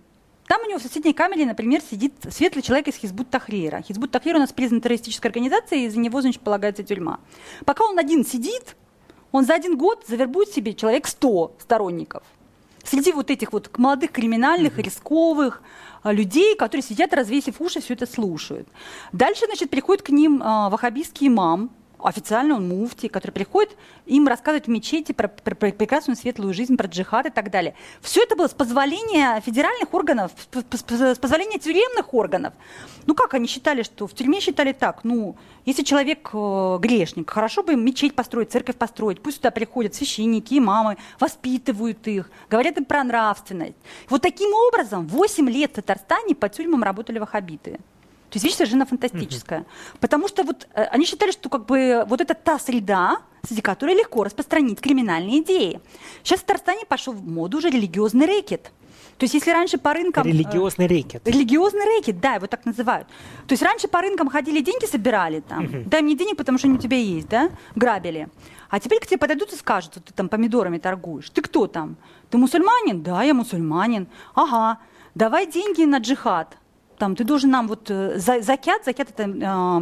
там 0.48 0.62
у 0.62 0.70
него 0.70 0.80
в 0.80 0.82
соседней 0.82 1.12
камере, 1.14 1.46
например, 1.46 1.82
сидит 1.82 2.14
светлый 2.32 2.62
человек 2.62 2.88
из 2.88 2.96
Хизбут 2.96 3.30
Тахрира. 3.30 3.82
Хизбут 3.82 4.12
Тахрир 4.12 4.38
у 4.38 4.40
нас 4.40 4.54
признан 4.54 4.80
террористической 4.80 5.30
организацией, 5.30 5.84
и 5.84 5.88
из-за 5.88 6.00
него, 6.00 6.22
значит, 6.22 6.42
полагается 6.42 6.82
тюрьма. 6.82 7.20
Пока 7.66 7.84
он 7.84 8.00
один 8.00 8.26
сидит, 8.26 8.78
он 9.34 9.44
за 9.46 9.54
один 9.54 9.78
год 9.78 10.06
завербует 10.08 10.50
себе 10.50 10.74
человек 10.74 11.08
100 11.08 11.58
сторонников. 11.60 12.24
Среди 12.86 13.12
вот 13.12 13.32
этих 13.32 13.52
вот 13.52 13.78
молодых 13.78 14.12
криминальных, 14.12 14.78
mm-hmm. 14.78 14.84
рисковых, 14.84 15.62
а, 16.02 16.14
людей, 16.14 16.56
которые 16.56 16.84
сидят, 16.84 17.14
развесив 17.14 17.60
уши, 17.60 17.82
все 17.82 17.96
это 17.96 18.06
слушают. 18.06 18.70
Дальше, 19.12 19.46
значит, 19.46 19.70
приходит 19.70 20.04
к 20.04 20.10
ним 20.10 20.42
э, 20.42 20.70
ваххабистский 20.70 21.28
имам, 21.28 21.70
официально 22.06 22.56
он 22.56 22.68
муфти, 22.68 23.08
который 23.08 23.32
приходит 23.32 23.76
им 24.06 24.28
рассказывать 24.28 24.68
в 24.68 24.70
мечети 24.70 25.12
про, 25.12 25.28
про, 25.28 25.56
про 25.56 25.72
прекрасную 25.72 26.16
светлую 26.16 26.54
жизнь, 26.54 26.78
про 26.78 26.88
джихад 26.88 27.28
и 27.28 27.30
так 27.30 27.50
далее. 27.50 27.76
Все 28.02 28.24
это 28.24 28.36
было 28.36 28.48
с 28.48 28.54
позволения 28.54 29.42
федеральных 29.42 29.94
органов, 29.94 30.32
с 30.72 31.18
позволения 31.18 31.60
тюремных 31.60 32.14
органов. 32.14 32.54
Ну 33.06 33.16
как 33.16 33.34
они 33.34 33.48
считали, 33.48 33.84
что 33.84 34.08
в 34.08 34.14
тюрьме 34.14 34.40
считали 34.40 34.74
так, 34.74 35.04
ну, 35.04 35.36
если 35.66 35.84
человек 35.84 36.30
э, 36.34 36.78
грешник, 36.80 37.30
хорошо 37.30 37.64
бы 37.64 37.74
им 37.74 37.86
мечеть 37.86 38.16
построить, 38.16 38.52
церковь 38.52 38.76
построить, 38.76 39.22
пусть 39.22 39.38
сюда 39.38 39.52
приходят 39.52 39.96
священники, 39.96 40.58
имамы, 40.58 40.98
воспитывают 41.20 42.06
их, 42.08 42.30
говорят 42.50 42.78
им 42.78 42.86
про 42.86 43.04
нравственность. 43.04 43.76
Вот 44.10 44.22
таким 44.22 44.54
образом 44.54 45.08
8 45.08 45.50
лет 45.50 45.72
в 45.72 45.76
Татарстане 45.76 46.36
по 46.36 46.50
тюрьмам 46.50 46.84
работали 46.84 47.20
ваххабиты. 47.20 47.80
То 48.34 48.38
есть 48.38 48.46
вещь 48.46 48.56
совершенно 48.56 48.88
фантастическая. 48.88 49.60
Угу. 49.60 49.68
Потому 50.00 50.28
что 50.28 50.42
вот 50.42 50.68
э, 50.74 50.86
они 50.86 51.06
считали, 51.06 51.30
что 51.30 51.50
как 51.50 51.68
бы 51.68 52.04
вот 52.08 52.20
это 52.20 52.34
та 52.34 52.58
среда, 52.58 53.18
среди 53.48 53.62
которой 53.62 53.94
легко 53.94 54.24
распространить 54.24 54.82
криминальные 54.82 55.44
идеи. 55.44 55.80
Сейчас 56.24 56.40
в 56.40 56.44
Татарстане 56.44 56.84
пошел 56.88 57.14
в 57.14 57.24
моду 57.24 57.60
уже 57.60 57.70
религиозный 57.70 58.26
рэкет. 58.26 58.72
То 59.20 59.26
есть 59.26 59.36
если 59.36 59.52
раньше 59.52 59.78
по 59.78 59.94
рынкам... 59.94 60.26
Религиозный 60.26 60.88
рэкет. 60.88 61.28
Э, 61.28 61.30
религиозный 61.30 61.86
рэкет, 61.86 62.20
да, 62.20 62.34
его 62.34 62.48
так 62.48 62.66
называют. 62.66 63.08
То 63.46 63.54
есть 63.54 63.62
раньше 63.62 63.88
по 63.88 64.02
рынкам 64.02 64.30
ходили, 64.30 64.62
деньги 64.62 64.86
собирали 64.86 65.42
там. 65.42 65.66
Угу. 65.66 65.84
Дай 65.86 66.02
мне 66.02 66.18
денег, 66.18 66.36
потому 66.36 66.58
что 66.58 66.68
они 66.68 66.78
у 66.78 66.82
тебя 66.82 66.98
есть, 66.98 67.30
да? 67.30 67.52
Грабили. 67.76 68.30
А 68.72 68.80
теперь 68.80 69.00
к 69.00 69.06
тебе 69.06 69.20
подойдут 69.20 69.54
и 69.54 69.56
скажут, 69.56 69.94
ты 70.04 70.12
там 70.12 70.28
помидорами 70.28 70.80
торгуешь. 70.80 71.30
Ты 71.30 71.44
кто 71.44 71.68
там? 71.68 71.98
Ты 72.32 72.40
мусульманин? 72.40 73.04
Да, 73.04 73.22
я 73.22 73.36
мусульманин. 73.36 74.08
Ага. 74.34 74.80
Давай 75.14 75.46
деньги 75.46 75.84
на 75.84 76.00
джихад 76.00 76.58
там, 77.04 77.16
ты 77.16 77.26
должен 77.26 77.52
нам 77.52 77.68
вот 77.68 77.92
э, 77.92 78.18
за, 78.18 78.42
закят, 78.42 78.86
закят 78.86 79.10
это 79.10 79.24
э, 79.24 79.80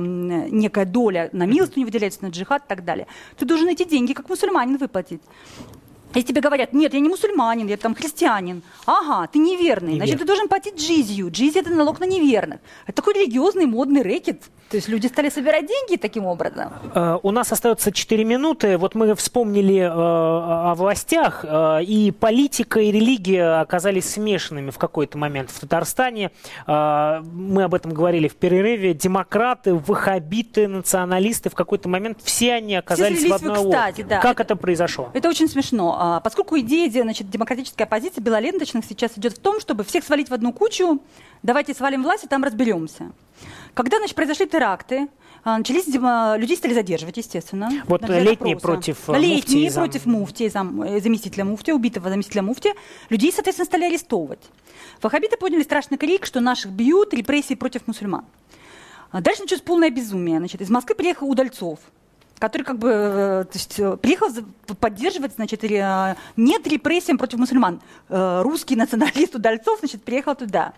некая 0.49 0.86
доля 0.86 1.29
на 1.34 1.45
милостыню 1.45 1.86
выделяется, 1.86 2.23
на 2.23 2.29
джихад 2.29 2.63
и 2.65 2.67
так 2.67 2.84
далее. 2.84 3.05
Ты 3.38 3.45
должен 3.45 3.67
эти 3.67 3.84
деньги 3.84 4.13
как 4.13 4.29
мусульманин 4.29 4.77
выплатить. 4.77 5.21
Если 6.15 6.29
тебе 6.29 6.41
говорят, 6.41 6.73
нет, 6.73 6.95
я 6.95 6.99
не 6.99 7.10
мусульманин, 7.10 7.67
я 7.67 7.77
там 7.77 7.93
христианин. 7.93 8.63
Ага, 8.88 9.27
ты 9.27 9.38
неверный. 9.38 9.97
Значит, 9.97 10.17
ты 10.17 10.25
должен 10.25 10.47
платить 10.47 10.79
джизью. 10.79 11.29
Джизия– 11.29 11.62
это 11.63 11.69
налог 11.69 11.99
на 11.99 12.05
неверных. 12.05 12.60
Это 12.88 12.95
такой 12.95 13.13
религиозный 13.13 13.67
модный 13.67 14.01
рэкет. 14.01 14.41
То 14.71 14.77
есть 14.77 14.88
люди 14.88 15.07
стали 15.07 15.29
собирать 15.29 15.67
деньги 15.67 15.97
таким 15.97 16.25
образом. 16.25 16.71
Uh, 16.93 17.19
у 17.23 17.31
нас 17.31 17.51
остается 17.51 17.91
4 17.91 18.23
минуты. 18.23 18.77
Вот 18.77 18.95
мы 18.95 19.13
вспомнили 19.15 19.81
uh, 19.81 20.71
о 20.71 20.75
властях, 20.75 21.43
uh, 21.43 21.84
и 21.84 22.12
политика 22.12 22.79
и 22.79 22.89
религия 22.89 23.60
оказались 23.60 24.10
смешанными 24.10 24.71
в 24.71 24.77
какой-то 24.77 25.17
момент 25.17 25.51
в 25.51 25.60
Татарстане. 25.60 26.31
Мы 26.67 27.63
об 27.63 27.73
этом 27.73 27.93
говорили 27.93 28.29
в 28.29 28.36
перерыве. 28.36 28.93
Демократы, 28.93 29.73
ваххабиты, 29.73 30.67
националисты 30.67 31.49
в 31.49 31.55
какой-то 31.55 31.89
момент 31.89 32.19
все 32.23 32.53
они 32.53 32.75
оказались 32.75 33.19
все 33.19 33.29
в 33.29 33.34
одной 33.34 33.62
кстати, 33.91 34.01
да. 34.03 34.19
Как 34.19 34.39
это, 34.39 34.53
это 34.53 34.55
произошло? 34.55 35.10
Это 35.13 35.29
очень 35.29 35.47
смешно. 35.47 35.97
А, 35.99 36.19
поскольку 36.19 36.57
идея 36.60 36.89
значит, 36.89 37.29
демократической 37.29 37.84
оппозиции 37.84 38.21
белоленточных 38.21 38.86
сейчас 38.86 39.17
идет 39.17 39.34
в 39.34 39.39
том, 39.39 39.60
чтобы 39.60 39.84
всех 39.84 40.03
свалить 40.03 40.29
в 40.29 40.34
одну 40.34 40.53
кучу, 40.53 41.01
давайте 41.43 41.73
свалим 41.73 42.04
власть 42.04 42.23
и 42.23 42.27
там 42.27 42.43
разберемся. 42.43 43.12
Когда 43.73 43.97
значит, 43.97 44.15
произошли 44.15 44.47
теракты, 44.47 45.08
а, 45.43 45.58
начались 45.58 45.88
людей 45.88 46.58
стали 46.58 46.73
задерживать, 46.73 47.17
естественно. 47.17 47.69
Вот 47.88 48.08
летние 48.08 48.58
против 48.58 49.10
э, 49.10 49.17
Летние 49.17 49.65
муфти, 49.65 49.75
против 49.75 50.06
муфти, 50.06 50.49
зам, 50.49 50.84
э, 50.84 51.01
заместителя 51.01 51.45
муфти, 51.45 51.71
убитого 51.71 52.10
заместителя 52.10 52.43
муфти. 52.43 52.73
Людей, 53.10 53.32
соответственно, 53.32 53.65
стали 53.65 53.86
арестовывать. 53.86 54.41
Ваххабиты 55.01 55.38
подняли 55.38 55.63
страшный 55.63 55.97
крик, 55.97 56.27
что 56.27 56.41
наших 56.41 56.71
бьют, 56.71 57.13
репрессии 57.13 57.56
против 57.56 57.88
мусульман. 57.88 58.23
А 59.10 59.21
дальше 59.21 59.41
началось 59.41 59.63
полное 59.63 59.89
безумие. 59.89 60.38
Значит, 60.38 60.62
из 60.62 60.69
Москвы 60.69 60.93
приехал 60.93 61.27
Удальцов, 61.27 61.80
который 62.38 62.62
как 62.62 62.77
бы 62.77 62.89
э, 62.89 63.45
то 63.45 63.58
есть, 63.58 64.01
приехал 64.01 64.30
поддерживать, 64.80 65.34
значит, 65.36 65.63
нет 65.63 66.67
репрессиям 66.67 67.17
против 67.17 67.39
мусульман. 67.39 67.82
Русский 68.10 68.75
националист 68.75 69.34
Удальцов, 69.34 69.80
значит, 69.80 70.04
приехал 70.04 70.36
туда. 70.36 70.73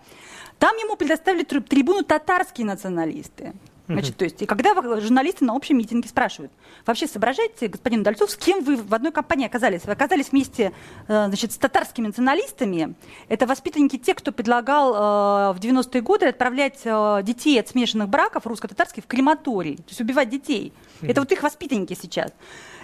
Там 0.58 0.76
ему 0.76 0.96
предоставили 0.96 1.44
трибуну 1.44 2.02
татарские 2.02 2.66
националисты. 2.66 3.52
Значит, 3.86 4.16
то 4.16 4.24
есть, 4.24 4.40
и 4.40 4.46
когда 4.46 4.72
журналисты 4.98 5.44
на 5.44 5.54
общем 5.54 5.76
митинге 5.76 6.08
спрашивают, 6.08 6.50
вообще 6.86 7.06
соображаете, 7.06 7.68
господин 7.68 8.02
Дальцов, 8.02 8.30
с 8.30 8.36
кем 8.36 8.64
вы 8.64 8.76
в 8.76 8.94
одной 8.94 9.12
компании 9.12 9.44
оказались? 9.44 9.84
Вы 9.84 9.92
оказались 9.92 10.30
вместе 10.30 10.72
значит, 11.06 11.52
с 11.52 11.58
татарскими 11.58 12.06
националистами. 12.06 12.94
Это 13.28 13.46
воспитанники 13.46 13.98
тех, 13.98 14.16
кто 14.16 14.32
предлагал 14.32 15.52
в 15.52 15.58
90-е 15.58 16.00
годы 16.00 16.28
отправлять 16.28 16.80
детей 17.26 17.60
от 17.60 17.68
смешанных 17.68 18.08
браков 18.08 18.46
русско-татарских 18.46 19.04
в 19.04 19.06
крематорий, 19.06 19.76
то 19.76 19.84
есть 19.88 20.00
убивать 20.00 20.30
детей. 20.30 20.72
Это 21.02 21.20
вот 21.20 21.30
их 21.32 21.42
воспитанники 21.42 21.92
сейчас. 21.92 22.32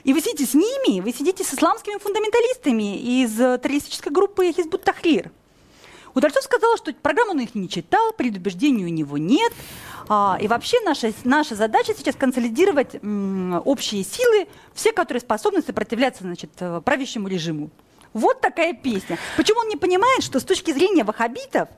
И 0.05 0.13
вы 0.13 0.21
сидите 0.21 0.45
с 0.45 0.53
ними, 0.53 1.01
вы 1.01 1.13
сидите 1.13 1.45
с 1.45 1.55
исламскими 1.55 1.99
фундаменталистами 1.99 3.23
из 3.23 3.37
террористической 3.37 4.13
группы 4.13 4.53
Хизбут 4.53 4.85
Тахрир. 4.85 5.31
Удальцов 6.14 6.42
сказал, 6.42 6.77
что 6.77 6.92
программу 6.92 7.33
он 7.33 7.40
их 7.40 7.55
не 7.55 7.68
читал, 7.68 8.12
предубеждений 8.12 8.85
у 8.85 8.88
него 8.88 9.18
нет. 9.18 9.53
А, 10.09 10.38
и 10.40 10.49
вообще 10.49 10.79
наша, 10.85 11.12
наша 11.25 11.55
задача 11.55 11.94
сейчас 11.96 12.16
консолидировать 12.16 12.96
м, 13.03 13.62
общие 13.64 14.03
силы, 14.03 14.49
все, 14.75 14.92
которые 14.92 15.20
способны 15.20 15.62
сопротивляться 15.62 16.25
значит, 16.25 16.51
э, 16.61 16.81
правящему 16.85 17.29
режиму. 17.29 17.70
Вот 18.12 18.40
такая 18.40 18.73
песня. 18.73 19.18
Почему 19.37 19.61
он 19.61 19.68
не 19.68 19.77
понимает, 19.77 20.23
что 20.25 20.40
с 20.40 20.44
точки 20.44 20.73
зрения 20.73 21.05
ваххабитов 21.05 21.68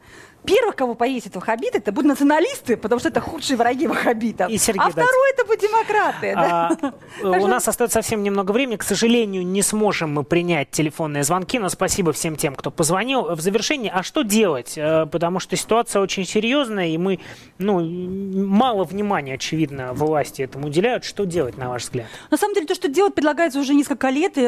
Первых, 0.45 0.75
кого 0.75 0.95
повесит 0.95 1.37
ваххабиты, 1.37 1.79
это 1.79 1.93
будут 1.93 2.09
националисты, 2.09 2.77
потому 2.77 2.99
что 2.99 3.11
это 3.11 3.21
худшие 3.21 3.57
враги 3.57 3.87
ваххабитов. 3.87 4.51
И 4.51 4.59
Сергей 4.59 4.83
а 4.83 4.85
Дать. 4.87 5.05
второй 5.05 5.31
это 5.33 5.45
будут 5.45 5.61
демократы. 5.61 6.33
А, 6.37 6.75
да? 6.75 6.93
У 7.23 7.47
нас 7.47 7.69
остается 7.69 8.03
совсем 8.03 8.25
немного 8.25 8.51
времени. 8.51 8.77
К 8.77 8.83
сожалению, 8.83 9.47
не 9.47 9.63
сможем 9.63 10.13
мы 10.13 10.25
принять 10.25 10.71
телефонные 10.71 11.23
звонки, 11.23 11.61
но 11.61 11.69
спасибо 11.69 12.13
всем 12.13 12.37
тем, 12.37 12.57
кто 12.57 12.73
позвонил. 12.73 13.35
В 13.35 13.41
завершении, 13.41 13.91
а 13.95 14.03
что 14.03 14.23
делать? 14.23 14.75
Э, 14.77 15.07
потому 15.07 15.39
что 15.39 15.55
ситуация 15.57 16.03
очень 16.03 16.25
серьезная, 16.25 16.89
и 16.89 16.99
мы, 16.99 17.21
ну, 17.59 17.81
мало 17.81 18.83
внимания, 18.83 19.35
очевидно, 19.35 19.93
власти 19.93 20.43
этому 20.43 20.67
уделяют. 20.67 21.05
Что 21.05 21.25
делать, 21.25 21.57
на 21.57 21.69
ваш 21.69 21.85
взгляд? 21.85 22.07
На 22.31 22.37
самом 22.37 22.55
деле, 22.55 22.67
то, 22.67 22.75
что 22.75 22.89
делать, 22.89 23.15
предлагается 23.15 23.61
уже 23.61 23.75
несколько 23.75 24.09
лет 24.09 24.37
э, 24.37 24.41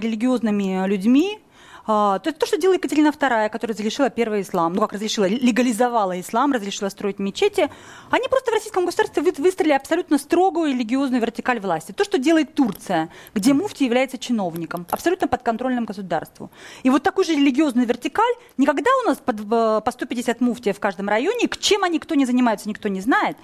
религиозными 0.00 0.88
людьми, 0.88 1.38
а, 1.86 2.18
то, 2.18 2.32
то, 2.32 2.46
что 2.46 2.56
делала 2.58 2.76
Екатерина 2.76 3.08
II, 3.08 3.48
которая 3.48 3.76
разрешила 3.76 4.10
первый 4.10 4.42
ислам, 4.42 4.72
ну 4.72 4.80
как 4.80 4.92
разрешила, 4.92 5.26
легализовала 5.26 6.20
ислам, 6.20 6.52
разрешила 6.52 6.88
строить 6.88 7.18
мечети, 7.18 7.70
они 8.10 8.28
просто 8.28 8.50
в 8.50 8.54
российском 8.54 8.84
государстве 8.86 9.22
выстроили 9.22 9.72
абсолютно 9.72 10.18
строгую 10.18 10.72
религиозную 10.72 11.20
вертикаль 11.20 11.60
власти. 11.60 11.92
То, 11.92 12.04
что 12.04 12.18
делает 12.18 12.54
Турция, 12.54 13.08
где 13.34 13.54
муфти 13.54 13.84
является 13.84 14.18
чиновником, 14.18 14.86
абсолютно 14.90 15.28
подконтрольным 15.28 15.84
государству. 15.84 16.50
И 16.82 16.90
вот 16.90 17.02
такую 17.02 17.24
же 17.24 17.32
религиозную 17.32 17.86
вертикаль 17.86 18.34
никогда 18.56 18.90
у 19.04 19.08
нас 19.08 19.18
под, 19.18 19.48
по 19.48 19.90
150 19.90 20.40
муфтиев 20.40 20.76
в 20.76 20.80
каждом 20.80 21.08
районе, 21.08 21.46
к 21.46 21.56
чем 21.56 21.84
они, 21.84 21.98
кто 21.98 22.14
не 22.14 22.26
занимается, 22.26 22.68
никто 22.68 22.88
не 22.88 23.00
знает, 23.00 23.36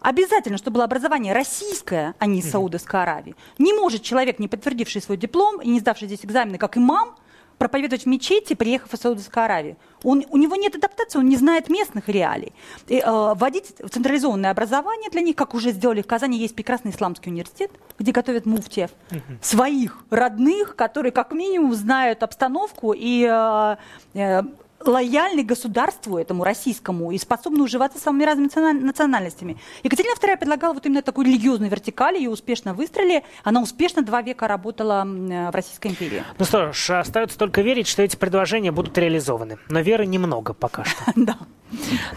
Обязательно, 0.00 0.58
чтобы 0.58 0.74
было 0.74 0.84
образование 0.84 1.32
российское, 1.32 2.14
а 2.18 2.26
не 2.26 2.40
из 2.40 2.50
Саудовской 2.50 3.00
Аравии. 3.00 3.34
Не 3.56 3.72
может 3.72 4.02
человек, 4.02 4.38
не 4.38 4.48
подтвердивший 4.48 5.00
свой 5.00 5.16
диплом 5.16 5.62
и 5.62 5.68
не 5.70 5.80
сдавший 5.80 6.08
здесь 6.08 6.26
экзамены, 6.26 6.58
как 6.58 6.76
имам, 6.76 7.16
проповедовать 7.58 8.04
в 8.04 8.06
мечети, 8.06 8.54
приехав 8.54 8.92
из 8.94 9.00
Саудовской 9.00 9.44
Аравии. 9.44 9.76
Он, 10.02 10.24
у 10.30 10.36
него 10.36 10.56
нет 10.56 10.76
адаптации, 10.76 11.18
он 11.18 11.28
не 11.28 11.36
знает 11.36 11.68
местных 11.70 12.08
реалий. 12.08 12.52
И, 12.88 12.98
э, 12.98 13.02
вводить 13.06 13.74
централизованное 13.90 14.50
образование 14.50 15.10
для 15.10 15.22
них, 15.22 15.36
как 15.36 15.54
уже 15.54 15.70
сделали 15.70 16.02
в 16.02 16.06
Казани, 16.06 16.38
есть 16.38 16.54
прекрасный 16.54 16.90
исламский 16.90 17.30
университет, 17.30 17.70
где 17.98 18.12
готовят 18.12 18.46
муфтиев, 18.46 18.90
угу. 19.10 19.20
своих 19.40 20.04
родных, 20.10 20.76
которые 20.76 21.12
как 21.12 21.32
минимум 21.32 21.74
знают 21.74 22.22
обстановку 22.22 22.92
и 22.96 23.26
э, 23.28 23.76
э, 24.14 24.42
лояльны 24.88 25.42
государству 25.42 26.18
этому 26.18 26.44
российскому 26.44 27.12
и 27.12 27.18
способны 27.18 27.62
уживаться 27.62 27.98
с 27.98 28.02
самыми 28.02 28.24
разными 28.24 28.80
национальностями. 28.80 29.56
Екатерина 29.82 30.14
II 30.14 30.36
предлагала 30.38 30.74
вот 30.74 30.86
именно 30.86 31.02
такую 31.02 31.26
религиозную 31.26 31.70
вертикаль, 31.70 32.16
ее 32.16 32.30
успешно 32.30 32.74
выстрелили, 32.74 33.24
она 33.42 33.62
успешно 33.62 34.02
два 34.02 34.22
века 34.22 34.48
работала 34.48 35.04
в 35.04 35.54
Российской 35.54 35.88
империи. 35.88 36.24
Ну 36.38 36.44
что 36.44 36.72
ж, 36.72 36.90
остается 36.90 37.38
только 37.38 37.62
верить, 37.62 37.86
что 37.86 38.02
эти 38.02 38.16
предложения 38.16 38.72
будут 38.72 38.96
реализованы. 38.98 39.58
Но 39.68 39.80
веры 39.80 40.06
немного 40.06 40.52
пока 40.54 40.84
что. 40.84 41.04
Да. 41.16 41.38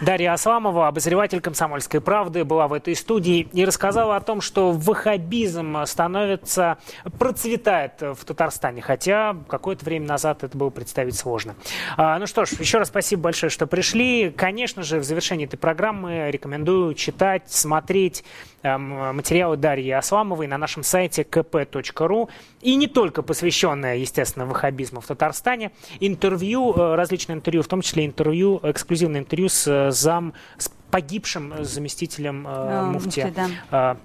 Дарья 0.00 0.34
Асламова, 0.34 0.88
обозреватель 0.88 1.40
«Комсомольской 1.40 2.00
правды», 2.00 2.44
была 2.44 2.68
в 2.68 2.72
этой 2.72 2.94
студии 2.94 3.48
и 3.52 3.64
рассказала 3.64 4.16
о 4.16 4.20
том, 4.20 4.40
что 4.40 4.72
ваххабизм 4.72 5.84
становится, 5.86 6.78
процветает 7.18 8.00
в 8.00 8.24
Татарстане, 8.24 8.82
хотя 8.82 9.36
какое-то 9.48 9.84
время 9.84 10.06
назад 10.06 10.44
это 10.44 10.56
было 10.56 10.70
представить 10.70 11.16
сложно. 11.16 11.56
А, 11.96 12.18
ну 12.18 12.26
что 12.26 12.44
ж, 12.44 12.52
еще 12.58 12.78
раз 12.78 12.88
спасибо 12.88 13.22
большое, 13.22 13.50
что 13.50 13.66
пришли. 13.66 14.30
Конечно 14.30 14.82
же, 14.82 14.98
в 14.98 15.04
завершении 15.04 15.46
этой 15.46 15.56
программы 15.56 16.30
рекомендую 16.30 16.94
читать, 16.94 17.44
смотреть 17.46 18.24
эм, 18.62 19.16
материалы 19.16 19.56
Дарьи 19.56 19.90
Асламовой 19.90 20.46
на 20.46 20.58
нашем 20.58 20.82
сайте 20.82 21.22
kp.ru 21.22 22.28
и 22.60 22.74
не 22.74 22.86
только 22.86 23.22
посвященное, 23.22 23.96
естественно, 23.96 24.46
ваххабизму 24.46 25.00
в 25.00 25.06
Татарстане, 25.06 25.70
интервью, 26.00 26.74
э, 26.74 26.94
различные 26.94 27.36
интервью, 27.36 27.62
в 27.62 27.68
том 27.68 27.82
числе 27.82 28.06
интервью, 28.06 28.60
эксклюзивное 28.62 29.20
интервью 29.20 29.48
с 29.48 29.66
э, 29.66 29.90
зам, 29.90 30.34
с 30.56 30.70
погибшим 30.90 31.64
заместителем 31.64 32.46
э, 32.46 32.50
а, 32.50 32.84
муфти, 32.84 33.20
муфти 33.20 33.50
да. 33.70 33.96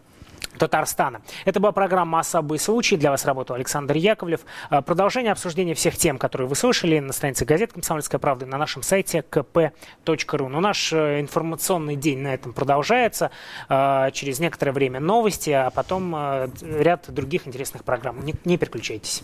Татарстана. 0.57 1.21
Это 1.45 1.59
была 1.59 1.71
программа 1.71 2.19
«Особый 2.19 2.59
случай». 2.59 2.97
Для 2.97 3.11
вас 3.11 3.25
работал 3.25 3.55
Александр 3.55 3.95
Яковлев. 3.95 4.41
А, 4.69 4.81
продолжение 4.81 5.31
обсуждения 5.31 5.73
всех 5.73 5.97
тем, 5.97 6.17
которые 6.17 6.47
вы 6.47 6.55
слышали 6.55 6.99
на 6.99 7.13
странице 7.13 7.45
газеты 7.45 7.73
«Комсомольская 7.73 8.19
правда» 8.19 8.45
на 8.45 8.57
нашем 8.57 8.83
сайте 8.83 9.23
kp.ru. 9.29 10.47
Но 10.47 10.59
наш 10.59 10.93
э, 10.93 11.19
информационный 11.19 11.95
день 11.95 12.19
на 12.19 12.33
этом 12.33 12.53
продолжается. 12.53 13.31
А, 13.69 14.11
через 14.11 14.39
некоторое 14.39 14.71
время 14.71 14.99
новости, 14.99 15.49
а 15.49 15.69
потом 15.69 16.15
э, 16.15 16.49
ряд 16.61 17.05
других 17.07 17.47
интересных 17.47 17.83
программ. 17.83 18.23
Не, 18.23 18.35
не 18.45 18.57
переключайтесь. 18.57 19.23